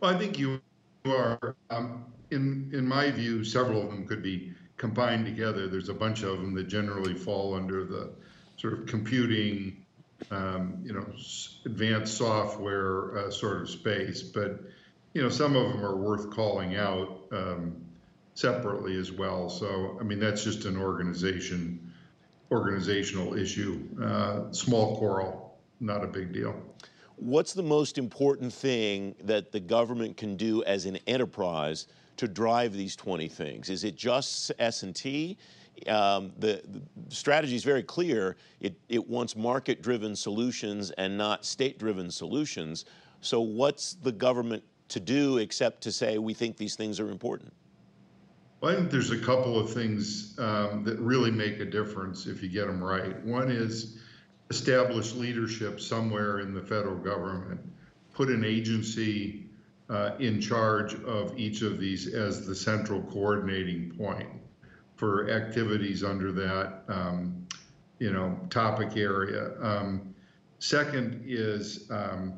Well, 0.00 0.14
I 0.14 0.18
think 0.18 0.38
you 0.38 0.60
are. 1.04 1.56
Um, 1.70 2.06
in 2.30 2.70
in 2.72 2.86
my 2.88 3.10
view, 3.10 3.44
several 3.44 3.82
of 3.82 3.90
them 3.90 4.06
could 4.06 4.22
be 4.22 4.52
combined 4.76 5.26
together. 5.26 5.68
There's 5.68 5.88
a 5.88 5.94
bunch 5.94 6.22
of 6.22 6.40
them 6.40 6.54
that 6.54 6.68
generally 6.68 7.14
fall 7.14 7.54
under 7.54 7.84
the 7.84 8.10
sort 8.56 8.74
of 8.74 8.86
computing, 8.86 9.84
um, 10.30 10.80
you 10.84 10.92
know, 10.92 11.06
advanced 11.66 12.16
software 12.16 13.18
uh, 13.18 13.30
sort 13.30 13.60
of 13.62 13.68
space. 13.68 14.22
But 14.22 14.60
you 15.14 15.22
know, 15.22 15.28
some 15.28 15.56
of 15.56 15.68
them 15.68 15.84
are 15.84 15.96
worth 15.96 16.30
calling 16.30 16.76
out. 16.76 17.26
Um, 17.32 17.82
separately 18.34 18.96
as 18.96 19.12
well. 19.12 19.50
So, 19.50 19.98
I 20.00 20.04
mean, 20.04 20.18
that's 20.18 20.42
just 20.42 20.64
an 20.64 20.78
organization, 20.78 21.91
organizational 22.52 23.34
issue. 23.34 23.88
Uh, 24.00 24.52
small 24.52 24.96
quarrel, 24.98 25.58
not 25.80 26.04
a 26.04 26.06
big 26.06 26.32
deal. 26.32 26.54
What's 27.16 27.52
the 27.52 27.62
most 27.62 27.98
important 27.98 28.52
thing 28.52 29.14
that 29.24 29.52
the 29.52 29.60
government 29.60 30.16
can 30.16 30.36
do 30.36 30.62
as 30.64 30.86
an 30.86 30.98
enterprise 31.06 31.86
to 32.18 32.28
drive 32.28 32.74
these 32.74 32.94
20 32.94 33.28
things? 33.28 33.70
Is 33.70 33.84
it 33.84 33.96
just 33.96 34.52
S&T? 34.58 35.38
Um, 35.88 36.32
the, 36.38 36.62
the, 36.68 36.82
strategy 37.14 37.56
is 37.56 37.64
very 37.64 37.82
clear. 37.82 38.36
It, 38.60 38.78
it 38.88 39.08
wants 39.08 39.34
market-driven 39.34 40.14
solutions 40.14 40.90
and 40.92 41.16
not 41.16 41.44
state-driven 41.44 42.10
solutions. 42.10 42.84
So 43.20 43.40
what's 43.40 43.94
the 43.94 44.12
government 44.12 44.62
to 44.88 45.00
do 45.00 45.38
except 45.38 45.80
to 45.82 45.92
say 45.92 46.18
we 46.18 46.34
think 46.34 46.56
these 46.56 46.76
things 46.76 47.00
are 47.00 47.10
important? 47.10 47.52
Well, 48.62 48.72
I 48.72 48.76
think 48.76 48.92
there's 48.92 49.10
a 49.10 49.18
couple 49.18 49.58
of 49.58 49.72
things 49.72 50.38
um, 50.38 50.84
that 50.84 50.96
really 51.00 51.32
make 51.32 51.58
a 51.58 51.64
difference 51.64 52.26
if 52.26 52.44
you 52.44 52.48
get 52.48 52.68
them 52.68 52.82
right. 52.82 53.20
One 53.24 53.50
is 53.50 53.98
establish 54.50 55.14
leadership 55.14 55.80
somewhere 55.80 56.38
in 56.38 56.54
the 56.54 56.62
federal 56.62 56.94
government, 56.96 57.60
put 58.14 58.28
an 58.28 58.44
agency 58.44 59.46
uh, 59.90 60.12
in 60.20 60.40
charge 60.40 60.94
of 61.02 61.36
each 61.36 61.62
of 61.62 61.80
these 61.80 62.14
as 62.14 62.46
the 62.46 62.54
central 62.54 63.02
coordinating 63.02 63.90
point 63.98 64.28
for 64.94 65.28
activities 65.28 66.04
under 66.04 66.30
that, 66.30 66.84
um, 66.86 67.44
you 67.98 68.12
know, 68.12 68.38
topic 68.48 68.96
area. 68.96 69.60
Um, 69.60 70.14
second 70.60 71.24
is, 71.26 71.90
um, 71.90 72.36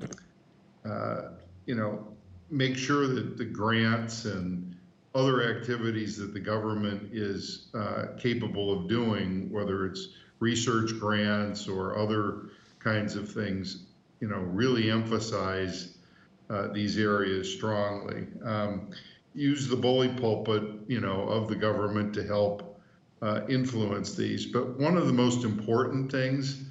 uh, 0.88 1.32
you 1.66 1.74
know, 1.74 2.08
make 2.48 2.78
sure 2.78 3.08
that 3.08 3.36
the 3.36 3.44
grants 3.44 4.24
and 4.24 4.73
other 5.14 5.56
activities 5.56 6.16
that 6.16 6.34
the 6.34 6.40
government 6.40 7.10
is 7.12 7.68
uh, 7.74 8.06
capable 8.18 8.72
of 8.72 8.88
doing, 8.88 9.50
whether 9.50 9.86
it's 9.86 10.08
research 10.40 10.98
grants 10.98 11.68
or 11.68 11.96
other 11.96 12.50
kinds 12.80 13.14
of 13.14 13.30
things, 13.30 13.84
you 14.20 14.28
know, 14.28 14.38
really 14.38 14.90
emphasize 14.90 15.96
uh, 16.50 16.68
these 16.68 16.98
areas 16.98 17.52
strongly. 17.52 18.26
Um, 18.44 18.90
use 19.34 19.68
the 19.68 19.76
bully 19.76 20.08
pulpit, 20.08 20.62
you 20.86 21.00
know, 21.00 21.28
of 21.28 21.48
the 21.48 21.56
government 21.56 22.12
to 22.14 22.24
help 22.24 22.80
uh, 23.22 23.40
influence 23.48 24.14
these. 24.14 24.46
But 24.46 24.78
one 24.78 24.96
of 24.96 25.06
the 25.06 25.12
most 25.12 25.44
important 25.44 26.10
things, 26.10 26.62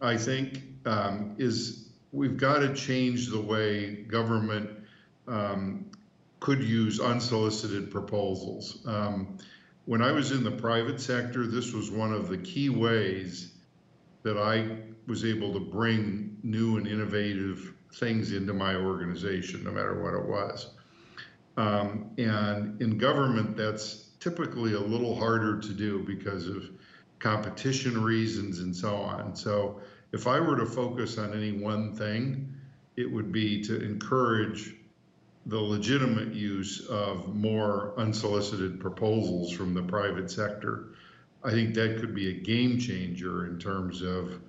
I 0.00 0.16
think, 0.16 0.62
um, 0.86 1.34
is 1.38 1.90
we've 2.12 2.36
got 2.36 2.60
to 2.60 2.74
change 2.74 3.28
the 3.28 3.40
way 3.40 4.02
government 4.02 4.70
um, 5.28 5.86
could 6.40 6.62
use 6.62 7.00
unsolicited 7.00 7.90
proposals. 7.90 8.84
Um, 8.86 9.38
when 9.84 10.02
I 10.02 10.12
was 10.12 10.32
in 10.32 10.42
the 10.42 10.50
private 10.50 11.00
sector, 11.00 11.46
this 11.46 11.72
was 11.72 11.90
one 11.90 12.12
of 12.12 12.28
the 12.28 12.38
key 12.38 12.70
ways 12.70 13.52
that 14.22 14.36
I 14.36 14.78
was 15.06 15.24
able 15.24 15.52
to 15.54 15.60
bring 15.60 16.36
new 16.42 16.76
and 16.76 16.86
innovative 16.86 17.74
things 17.94 18.32
into 18.32 18.52
my 18.52 18.74
organization, 18.74 19.64
no 19.64 19.70
matter 19.70 20.02
what 20.02 20.14
it 20.14 20.24
was. 20.24 20.74
Um, 21.56 22.10
and 22.18 22.80
in 22.80 22.96
government, 22.98 23.56
that's 23.56 24.10
typically 24.20 24.74
a 24.74 24.80
little 24.80 25.16
harder 25.16 25.58
to 25.58 25.72
do 25.72 26.04
because 26.04 26.46
of 26.46 26.70
competition 27.18 28.02
reasons 28.02 28.60
and 28.60 28.74
so 28.74 28.94
on. 28.94 29.34
So 29.34 29.80
if 30.12 30.26
I 30.26 30.40
were 30.40 30.56
to 30.56 30.66
focus 30.66 31.18
on 31.18 31.34
any 31.34 31.52
one 31.52 31.94
thing, 31.94 32.54
it 32.96 33.10
would 33.10 33.32
be 33.32 33.62
to 33.62 33.82
encourage 33.82 34.74
the 35.46 35.58
legitimate 35.58 36.34
use 36.34 36.86
of 36.88 37.34
more 37.34 37.94
unsolicited 37.96 38.78
proposals 38.78 39.50
from 39.50 39.74
the 39.74 39.82
private 39.82 40.30
sector. 40.30 40.88
I 41.42 41.50
think 41.50 41.74
that 41.74 41.98
could 41.98 42.14
be 42.14 42.28
a 42.28 42.40
game 42.40 42.78
changer 42.78 43.46
in 43.46 43.58
terms 43.58 44.02
of 44.02 44.40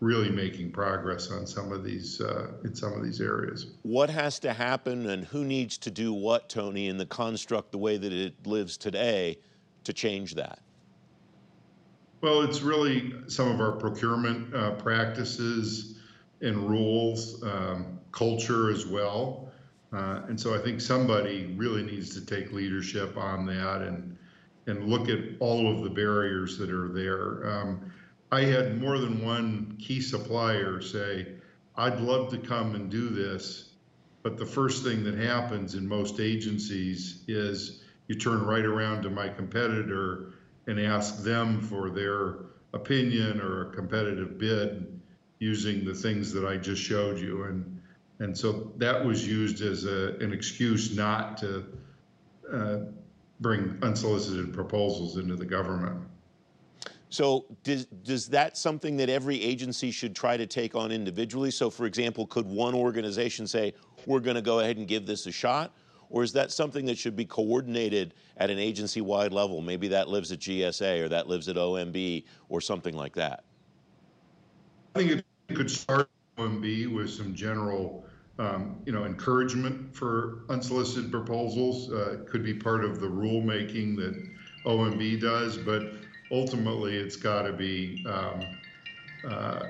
really 0.00 0.30
making 0.30 0.70
progress 0.70 1.30
on 1.30 1.46
some 1.46 1.72
of 1.72 1.82
these 1.82 2.20
uh, 2.20 2.52
in 2.64 2.74
some 2.74 2.92
of 2.92 3.02
these 3.02 3.20
areas. 3.20 3.66
What 3.82 4.10
has 4.10 4.38
to 4.40 4.52
happen, 4.52 5.08
and 5.08 5.24
who 5.24 5.44
needs 5.44 5.78
to 5.78 5.90
do 5.90 6.12
what, 6.12 6.48
Tony, 6.48 6.88
in 6.88 6.98
the 6.98 7.06
construct 7.06 7.72
the 7.72 7.78
way 7.78 7.96
that 7.96 8.12
it 8.12 8.46
lives 8.46 8.76
today, 8.76 9.38
to 9.84 9.92
change 9.92 10.34
that? 10.34 10.60
Well, 12.20 12.42
it's 12.42 12.60
really 12.60 13.14
some 13.28 13.50
of 13.50 13.60
our 13.60 13.72
procurement 13.72 14.54
uh, 14.54 14.72
practices 14.72 15.98
and 16.40 16.68
rules, 16.68 17.42
um, 17.42 17.98
culture 18.12 18.70
as 18.70 18.86
well. 18.86 19.45
Uh, 19.92 20.22
and 20.28 20.38
so 20.38 20.54
I 20.54 20.58
think 20.58 20.80
somebody 20.80 21.54
really 21.56 21.82
needs 21.82 22.14
to 22.14 22.26
take 22.26 22.52
leadership 22.52 23.16
on 23.16 23.46
that 23.46 23.82
and 23.82 24.16
and 24.66 24.88
look 24.88 25.08
at 25.08 25.20
all 25.38 25.72
of 25.72 25.84
the 25.84 25.90
barriers 25.90 26.58
that 26.58 26.70
are 26.70 26.88
there. 26.88 27.48
Um, 27.48 27.92
I 28.32 28.42
had 28.42 28.80
more 28.80 28.98
than 28.98 29.24
one 29.24 29.76
key 29.80 30.00
supplier 30.00 30.80
say, 30.80 31.28
I'd 31.76 32.00
love 32.00 32.30
to 32.30 32.38
come 32.38 32.74
and 32.74 32.90
do 32.90 33.08
this, 33.08 33.70
but 34.24 34.36
the 34.36 34.46
first 34.46 34.82
thing 34.82 35.04
that 35.04 35.14
happens 35.14 35.74
in 35.76 35.86
most 35.86 36.18
agencies 36.18 37.22
is 37.28 37.84
you 38.08 38.16
turn 38.16 38.42
right 38.44 38.64
around 38.64 39.02
to 39.02 39.10
my 39.10 39.28
competitor 39.28 40.32
and 40.66 40.80
ask 40.80 41.22
them 41.22 41.60
for 41.60 41.90
their 41.90 42.38
opinion 42.72 43.40
or 43.40 43.68
a 43.68 43.74
competitive 43.74 44.38
bid 44.38 45.00
using 45.38 45.84
the 45.84 45.94
things 45.94 46.32
that 46.32 46.44
I 46.44 46.56
just 46.56 46.82
showed 46.82 47.18
you. 47.18 47.44
And 47.44 47.75
and 48.18 48.36
so 48.36 48.72
that 48.76 49.04
was 49.04 49.26
used 49.26 49.60
as 49.62 49.84
a, 49.84 50.16
an 50.20 50.32
excuse 50.32 50.96
not 50.96 51.36
to 51.38 51.64
uh, 52.52 52.78
bring 53.40 53.78
unsolicited 53.82 54.52
proposals 54.52 55.18
into 55.18 55.36
the 55.36 55.44
government. 55.44 56.00
So 57.08 57.46
does, 57.62 57.86
does 57.86 58.26
that 58.28 58.56
something 58.56 58.96
that 58.96 59.08
every 59.08 59.40
agency 59.40 59.90
should 59.90 60.14
try 60.14 60.36
to 60.36 60.46
take 60.46 60.74
on 60.74 60.90
individually? 60.90 61.50
So 61.50 61.70
for 61.70 61.86
example, 61.86 62.26
could 62.26 62.46
one 62.46 62.74
organization 62.74 63.46
say, 63.46 63.74
we're 64.06 64.20
going 64.20 64.36
to 64.36 64.42
go 64.42 64.60
ahead 64.60 64.76
and 64.76 64.88
give 64.88 65.06
this 65.06 65.26
a 65.26 65.32
shot? 65.32 65.72
Or 66.08 66.22
is 66.22 66.32
that 66.34 66.52
something 66.52 66.86
that 66.86 66.96
should 66.96 67.16
be 67.16 67.24
coordinated 67.24 68.14
at 68.36 68.48
an 68.48 68.58
agency-wide 68.58 69.32
level? 69.32 69.60
Maybe 69.60 69.88
that 69.88 70.08
lives 70.08 70.30
at 70.30 70.38
GSA 70.38 71.02
or 71.02 71.08
that 71.08 71.26
lives 71.26 71.48
at 71.48 71.56
OMB 71.56 72.24
or 72.48 72.60
something 72.60 72.94
like 72.94 73.14
that. 73.14 73.44
I 74.94 75.00
think 75.00 75.24
it 75.48 75.54
could 75.54 75.70
start 75.70 76.08
OMB 76.38 76.92
with 76.94 77.10
some 77.10 77.34
general 77.34 78.04
um, 78.38 78.76
you 78.84 78.92
know, 78.92 79.04
encouragement 79.04 79.96
for 79.96 80.44
unsolicited 80.50 81.10
proposals 81.10 81.90
uh, 81.90 82.18
could 82.28 82.44
be 82.44 82.52
part 82.52 82.84
of 82.84 83.00
the 83.00 83.06
rulemaking 83.06 83.96
that 83.96 84.14
OMB 84.66 85.20
does, 85.20 85.56
but 85.56 85.92
ultimately 86.30 86.96
it's 86.96 87.16
got 87.16 87.42
to 87.42 87.52
be 87.52 88.04
um, 88.06 88.44
uh, 89.26 89.60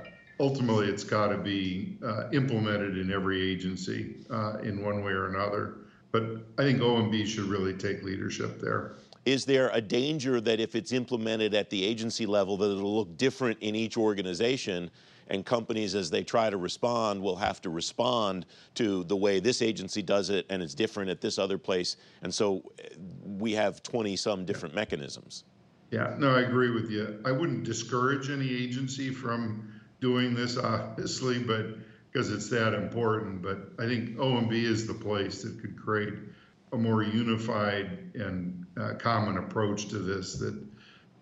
ultimately 0.41 0.89
it's 0.89 1.05
got 1.05 1.29
to 1.29 1.39
be 1.39 1.97
uh, 2.05 2.29
implemented 2.33 2.99
in 2.99 3.13
every 3.13 3.41
agency 3.41 4.17
uh, 4.31 4.59
in 4.63 4.85
one 4.85 5.05
way 5.05 5.13
or 5.13 5.29
another. 5.29 5.77
But 6.11 6.25
I 6.59 6.63
think 6.63 6.81
OMB 6.81 7.27
should 7.27 7.45
really 7.45 7.75
take 7.75 8.03
leadership 8.03 8.61
there. 8.61 8.95
Is 9.25 9.45
there 9.45 9.71
a 9.73 9.81
danger 9.81 10.41
that 10.41 10.61
if 10.61 10.75
it's 10.75 10.93
implemented 10.93 11.55
at 11.55 11.71
the 11.71 11.85
agency 11.85 12.27
level 12.27 12.57
that 12.57 12.71
it'll 12.71 12.97
look 12.97 13.17
different 13.17 13.59
in 13.61 13.77
each 13.77 13.97
organization 13.97 14.91
and 15.29 15.45
companies, 15.45 15.95
as 15.95 16.11
they 16.11 16.23
try 16.23 16.51
to 16.51 16.57
respond, 16.57 17.21
will 17.21 17.37
have 17.37 17.61
to 17.63 17.71
respond 17.71 18.47
to 18.75 19.05
the 19.05 19.17
way 19.17 19.41
this 19.41 19.63
agency 19.63 20.03
does 20.03 20.31
it, 20.31 20.47
and 20.51 20.63
it's 20.63 20.75
different 20.75 21.11
at 21.11 21.21
this 21.21 21.39
other 21.39 21.59
place. 21.59 21.97
And 22.23 22.33
so 22.33 22.63
eh, 22.79 22.89
we 23.25 23.53
have 23.53 23.83
20 23.83 24.17
some 24.17 24.45
different 24.45 24.75
mechanisms. 24.75 25.45
Yeah, 25.91 26.15
no, 26.19 26.35
I 26.35 26.41
agree 26.41 26.71
with 26.71 26.91
you. 26.91 27.21
I 27.25 27.33
wouldn't 27.33 27.65
discourage 27.65 28.31
any 28.31 28.51
agency 28.51 29.11
from 29.11 29.73
doing 30.01 30.35
this, 30.35 30.57
obviously, 30.57 31.39
but 31.39 31.67
because 32.11 32.31
it's 32.31 32.49
that 32.51 32.75
important. 32.75 33.43
But 33.43 33.59
I 33.79 33.87
think 33.87 34.17
OMB 34.17 34.53
is 34.53 34.87
the 34.87 34.95
place 34.95 35.43
that 35.43 35.61
could 35.61 35.77
create 35.77 36.15
a 36.73 36.77
more 36.77 37.03
unified 37.03 38.11
and 38.15 38.67
uh, 38.79 38.95
common 38.99 39.39
approach 39.39 39.89
to 39.89 39.99
this 39.99 40.35
that 40.35 40.67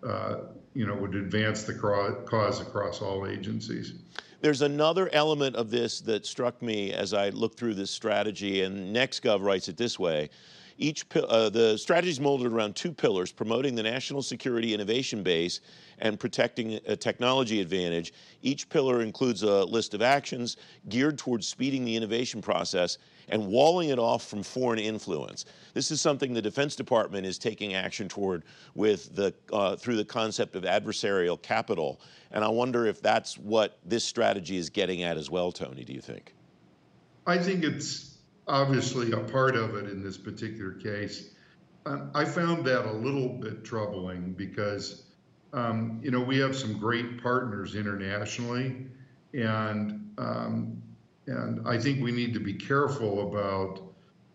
uh, 0.07 0.37
you 0.75 0.85
know, 0.85 0.93
would 0.93 1.15
advance 1.15 1.63
the 1.63 1.73
cause 1.73 2.61
across 2.61 3.01
all 3.01 3.25
agencies. 3.25 3.93
There's 4.41 4.61
another 4.61 5.09
element 5.11 5.55
of 5.55 5.71
this 5.71 6.01
that 6.01 6.25
struck 6.25 6.61
me 6.61 6.93
as 6.93 7.13
I 7.13 7.29
looked 7.29 7.57
through 7.57 7.73
this 7.73 7.89
strategy, 7.89 8.61
and 8.61 8.95
NextGov 8.95 9.41
writes 9.41 9.69
it 9.69 9.77
this 9.77 9.97
way. 9.97 10.29
Each 10.77 11.05
uh, 11.15 11.49
the 11.49 11.77
strategy 11.77 12.09
is 12.09 12.19
molded 12.19 12.51
around 12.51 12.75
two 12.75 12.91
pillars: 12.91 13.31
promoting 13.31 13.75
the 13.75 13.83
national 13.83 14.21
security 14.21 14.73
innovation 14.73 15.23
base 15.23 15.61
and 15.99 16.19
protecting 16.19 16.79
a 16.85 16.95
technology 16.95 17.61
advantage. 17.61 18.13
Each 18.41 18.67
pillar 18.67 19.01
includes 19.01 19.43
a 19.43 19.63
list 19.63 19.93
of 19.93 20.01
actions 20.01 20.57
geared 20.89 21.17
towards 21.17 21.47
speeding 21.47 21.85
the 21.85 21.95
innovation 21.95 22.41
process 22.41 22.97
and 23.29 23.47
walling 23.47 23.89
it 23.89 23.99
off 23.99 24.27
from 24.27 24.43
foreign 24.43 24.79
influence. 24.79 25.45
This 25.73 25.91
is 25.91 26.01
something 26.01 26.33
the 26.33 26.41
Defense 26.41 26.75
Department 26.75 27.25
is 27.25 27.37
taking 27.37 27.73
action 27.73 28.07
toward 28.07 28.43
with 28.75 29.15
the, 29.15 29.33
uh, 29.51 29.75
through 29.75 29.95
the 29.95 30.05
concept 30.05 30.55
of 30.55 30.63
adversarial 30.63 31.41
capital. 31.41 31.99
And 32.31 32.43
I 32.43 32.49
wonder 32.49 32.85
if 32.85 33.01
that's 33.01 33.37
what 33.37 33.79
this 33.85 34.03
strategy 34.03 34.57
is 34.57 34.69
getting 34.69 35.03
at 35.03 35.17
as 35.17 35.29
well, 35.29 35.51
Tony, 35.51 35.83
do 35.83 35.93
you 35.93 36.01
think? 36.01 36.35
I 37.25 37.37
think 37.37 37.63
it's 37.63 38.14
obviously 38.47 39.11
a 39.11 39.19
part 39.19 39.55
of 39.55 39.75
it 39.75 39.89
in 39.89 40.03
this 40.03 40.17
particular 40.17 40.73
case. 40.73 41.31
I 42.15 42.25
found 42.25 42.65
that 42.65 42.89
a 42.89 42.91
little 42.91 43.29
bit 43.29 43.63
troubling 43.63 44.33
because, 44.33 45.03
um, 45.53 45.99
you 46.01 46.09
know, 46.09 46.19
we 46.21 46.39
have 46.39 46.55
some 46.55 46.79
great 46.79 47.21
partners 47.21 47.75
internationally, 47.75 48.87
and 49.33 50.11
um, 50.17 50.81
and 51.27 51.67
I 51.67 51.77
think 51.77 52.03
we 52.03 52.11
need 52.11 52.33
to 52.33 52.39
be 52.39 52.53
careful 52.53 53.29
about 53.29 53.81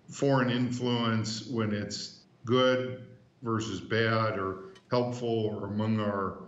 foreign 0.09 0.51
influence 0.51 1.46
when 1.49 1.73
it's 1.73 2.20
good 2.44 3.05
versus 3.42 3.81
bad 3.81 4.38
or 4.38 4.75
helpful 4.90 5.46
or 5.46 5.66
among 5.66 5.99
our, 6.01 6.42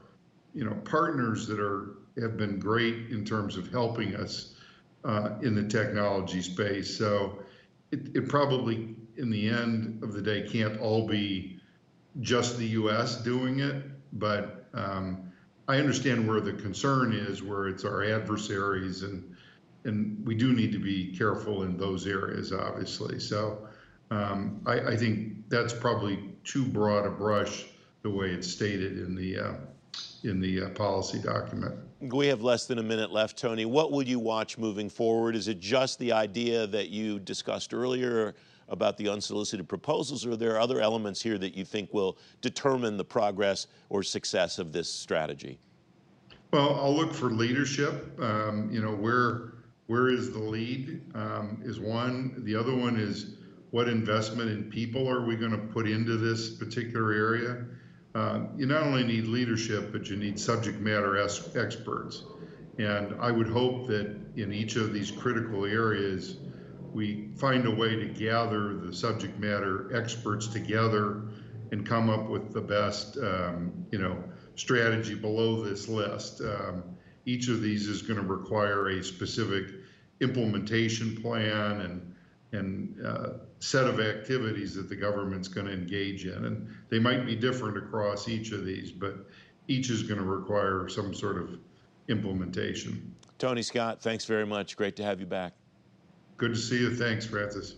you 0.55 0.65
know, 0.65 0.75
partners 0.85 1.49
that 1.49 1.59
are 1.59 1.97
have 2.21 2.37
been 2.37 2.61
great 2.61 3.11
in 3.11 3.25
terms 3.25 3.57
of 3.57 3.71
helping 3.73 4.15
us 4.15 4.55
uh, 5.05 5.31
in 5.43 5.55
the 5.55 5.67
technology 5.67 6.43
space. 6.43 6.97
So 6.97 7.39
it, 7.93 8.17
it 8.17 8.29
probably, 8.29 8.97
in 9.17 9.31
the 9.31 9.49
end 9.49 10.03
of 10.03 10.13
the 10.13 10.23
day, 10.23 10.49
can't 10.49 10.81
all 10.81 11.07
be 11.07 11.61
just 12.21 12.59
the 12.59 12.67
U.S. 12.69 13.17
doing 13.23 13.61
it, 13.61 13.85
but 14.15 14.67
um, 14.75 15.31
I 15.69 15.77
understand 15.77 16.27
where 16.27 16.41
the 16.41 16.53
concern 16.55 17.13
is, 17.13 17.43
where 17.43 17.69
it's 17.69 17.85
our 17.85 18.03
adversaries, 18.03 19.03
and 19.03 19.37
and 19.85 20.25
we 20.25 20.35
do 20.35 20.53
need 20.53 20.71
to 20.73 20.79
be 20.79 21.17
careful 21.17 21.65
in 21.65 21.77
those 21.77 22.07
areas, 22.07 22.53
obviously. 22.53 23.19
So 23.19 23.67
um, 24.13 24.61
I, 24.65 24.81
I, 24.93 24.97
think 24.97 25.49
that's 25.49 25.73
probably 25.73 26.35
too 26.45 26.65
broad 26.65 27.05
a 27.05 27.11
brush 27.11 27.67
the 28.03 28.11
way 28.11 28.29
it's 28.29 28.47
stated 28.49 28.99
in 28.99 29.17
the 29.17 29.39
uh, 29.39 29.55
in 30.23 30.41
the 30.41 30.65
uh, 30.65 30.69
policy 30.71 31.19
document. 31.19 31.75
We 32.03 32.27
have 32.27 32.43
less 32.43 32.67
than 32.67 32.81
a 32.81 32.83
minute 32.83 33.13
left, 33.13 33.39
Tony. 33.39 33.65
What 33.65 33.93
will 33.93 34.03
you 34.03 34.19
watch 34.19 34.59
moving 34.59 34.91
forward? 34.91 35.37
Is 35.37 35.47
it 35.47 35.61
just 35.61 36.01
the 36.01 36.11
idea 36.11 36.67
that 36.67 36.89
you 36.89 37.21
discussed 37.21 37.73
earlier 37.73 38.35
about 38.69 38.97
the 38.97 39.09
unsolicited 39.09 39.69
proposals, 39.69 40.27
or 40.27 40.33
are 40.33 40.37
there 40.37 40.59
other 40.59 40.81
elements 40.81 41.23
here 41.23 41.39
that 41.39 41.57
you 41.57 41.65
think 41.65 41.95
will 41.95 42.19
determine 42.41 42.97
the 42.97 43.05
progress 43.05 43.69
or 43.89 44.03
success 44.03 44.59
of 44.59 44.73
this 44.73 44.93
strategy? 44.93 45.61
Well, 46.53 46.75
I'll 46.75 46.95
look 46.95 47.15
for 47.15 47.31
leadership. 47.31 48.19
Um, 48.21 48.69
you 48.73 48.83
know, 48.83 48.97
where 48.97 49.53
where 49.87 50.09
is 50.09 50.33
the 50.33 50.41
lead 50.41 51.03
um, 51.15 51.61
is 51.63 51.79
one. 51.79 52.43
The 52.45 52.57
other 52.57 52.75
one 52.75 52.99
is 52.99 53.37
what 53.71 53.89
investment 53.89 54.51
in 54.51 54.65
people 54.65 55.09
are 55.09 55.25
we 55.25 55.37
going 55.37 55.53
to 55.53 55.73
put 55.73 55.89
into 55.89 56.17
this 56.17 56.51
particular 56.51 57.13
area? 57.13 57.65
Uh, 58.15 58.41
you 58.57 58.67
not 58.67 58.83
only 58.83 59.05
need 59.05 59.25
leadership, 59.27 59.91
but 59.93 60.09
you 60.09 60.17
need 60.17 60.39
subject 60.39 60.79
matter 60.81 61.17
es- 61.17 61.55
experts. 61.57 62.23
And 62.79 63.15
I 63.21 63.31
would 63.31 63.49
hope 63.49 63.87
that 63.89 64.17
in 64.37 64.53
each 64.53 64.77
of 64.77 64.93
these 64.93 65.11
critical 65.11 65.65
areas, 65.65 66.37
we 66.93 67.29
find 67.37 67.67
a 67.67 67.71
way 67.71 67.97
to 67.97 68.07
gather 68.07 68.75
the 68.75 68.93
subject 68.93 69.39
matter 69.39 69.95
experts 69.97 70.47
together 70.49 71.23
and 71.71 71.87
come 71.87 72.11
up 72.11 72.29
with 72.29 72.53
the 72.53 72.61
best, 72.61 73.17
um, 73.17 73.87
you 73.91 73.99
know, 73.99 74.23
strategy 74.57 75.15
below 75.15 75.63
this 75.63 75.89
list. 75.89 76.43
Um, 76.43 76.83
each 77.25 77.49
of 77.49 77.63
these 77.63 77.89
is 77.89 78.03
going 78.03 78.21
to 78.21 78.27
require 78.27 78.89
a 78.89 79.03
specific 79.03 79.73
implementation 80.21 81.21
plan 81.21 81.81
and 81.81 82.15
and 82.53 83.05
uh, 83.05 83.29
set 83.63 83.87
of 83.87 84.01
activities 84.01 84.75
that 84.75 84.89
the 84.89 84.97
government's 84.97 85.47
going 85.47 85.67
to 85.69 85.73
engage 85.73 86.27
in. 86.27 86.47
And 86.47 86.69
they 86.89 86.99
might 86.99 87.25
be 87.25 87.37
different 87.37 87.77
across 87.77 88.29
each 88.29 88.51
of 88.51 88.65
these, 88.65 88.91
but 88.91 89.15
each 89.69 89.89
is 89.89 90.03
going 90.03 90.19
to 90.19 90.27
require 90.27 90.89
some 90.89 91.15
sort 91.15 91.39
of 91.39 91.61
implementation. 92.09 93.15
Tony 93.39 93.63
Scott, 93.63 94.03
thanks 94.03 94.25
very 94.25 94.45
much. 94.45 94.77
Great 94.77 94.97
to 94.97 95.05
have 95.05 95.21
you 95.21 95.27
back. 95.27 95.53
Good 96.39 96.55
to 96.55 96.59
see 96.59 96.81
you. 96.81 96.93
Thanks, 96.95 97.25
Francis. 97.25 97.77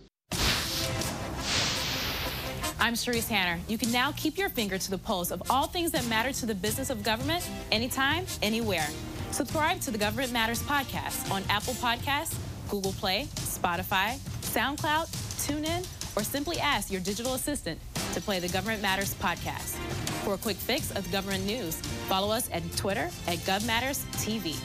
I'm 2.79 2.93
Sharice 2.93 3.29
Hanner. 3.29 3.59
You 3.67 3.77
can 3.77 3.91
now 3.91 4.11
keep 4.13 4.39
your 4.39 4.49
finger 4.49 4.79
to 4.79 4.91
the 4.91 4.97
pulse 4.97 5.29
of 5.29 5.43
all 5.51 5.67
things 5.67 5.91
that 5.91 6.05
matter 6.07 6.31
to 6.33 6.45
the 6.47 6.55
business 6.55 6.89
of 6.89 7.03
government 7.03 7.47
anytime, 7.71 8.25
anywhere. 8.41 8.87
Subscribe 9.29 9.81
to 9.81 9.91
the 9.91 9.97
Government 9.99 10.31
Matters 10.33 10.63
podcast 10.63 11.29
on 11.31 11.43
Apple 11.49 11.73
Podcasts, 11.75 12.37
Google 12.69 12.93
Play, 12.93 13.27
Spotify, 13.35 14.17
SoundCloud, 14.41 15.24
TuneIn, 15.45 15.85
or 16.17 16.23
simply 16.23 16.59
ask 16.59 16.91
your 16.91 17.01
digital 17.01 17.35
assistant 17.35 17.79
to 18.13 18.21
play 18.21 18.39
the 18.39 18.49
Government 18.49 18.81
Matters 18.81 19.13
podcast. 19.15 19.75
For 20.23 20.33
a 20.33 20.37
quick 20.37 20.57
fix 20.57 20.91
of 20.91 21.09
government 21.11 21.45
news, 21.45 21.75
follow 22.07 22.31
us 22.31 22.49
at 22.51 22.63
Twitter 22.75 23.09
at 23.27 23.37
GovMattersTV. 23.39 24.55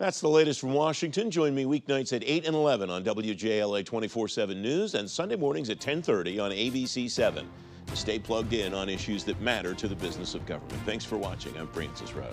That's 0.00 0.22
the 0.22 0.28
latest 0.28 0.60
from 0.60 0.72
Washington. 0.72 1.30
Join 1.30 1.54
me 1.54 1.64
weeknights 1.64 2.14
at 2.14 2.24
8 2.24 2.46
and 2.46 2.56
11 2.56 2.88
on 2.88 3.04
WJLA 3.04 3.84
24-7 3.84 4.56
News 4.56 4.94
and 4.94 5.10
Sunday 5.10 5.36
mornings 5.36 5.68
at 5.68 5.76
1030 5.76 6.40
on 6.40 6.52
ABC 6.52 7.10
7 7.10 7.46
to 7.86 7.96
stay 7.96 8.18
plugged 8.18 8.54
in 8.54 8.72
on 8.72 8.88
issues 8.88 9.24
that 9.24 9.38
matter 9.42 9.74
to 9.74 9.88
the 9.88 9.96
business 9.96 10.34
of 10.34 10.46
government. 10.46 10.80
Thanks 10.86 11.04
for 11.04 11.18
watching. 11.18 11.54
I'm 11.58 11.68
Francis 11.68 12.14
Rose. 12.14 12.32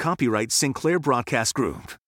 Copyright 0.00 0.50
Sinclair 0.50 0.98
Broadcast 0.98 1.52
Group. 1.52 1.99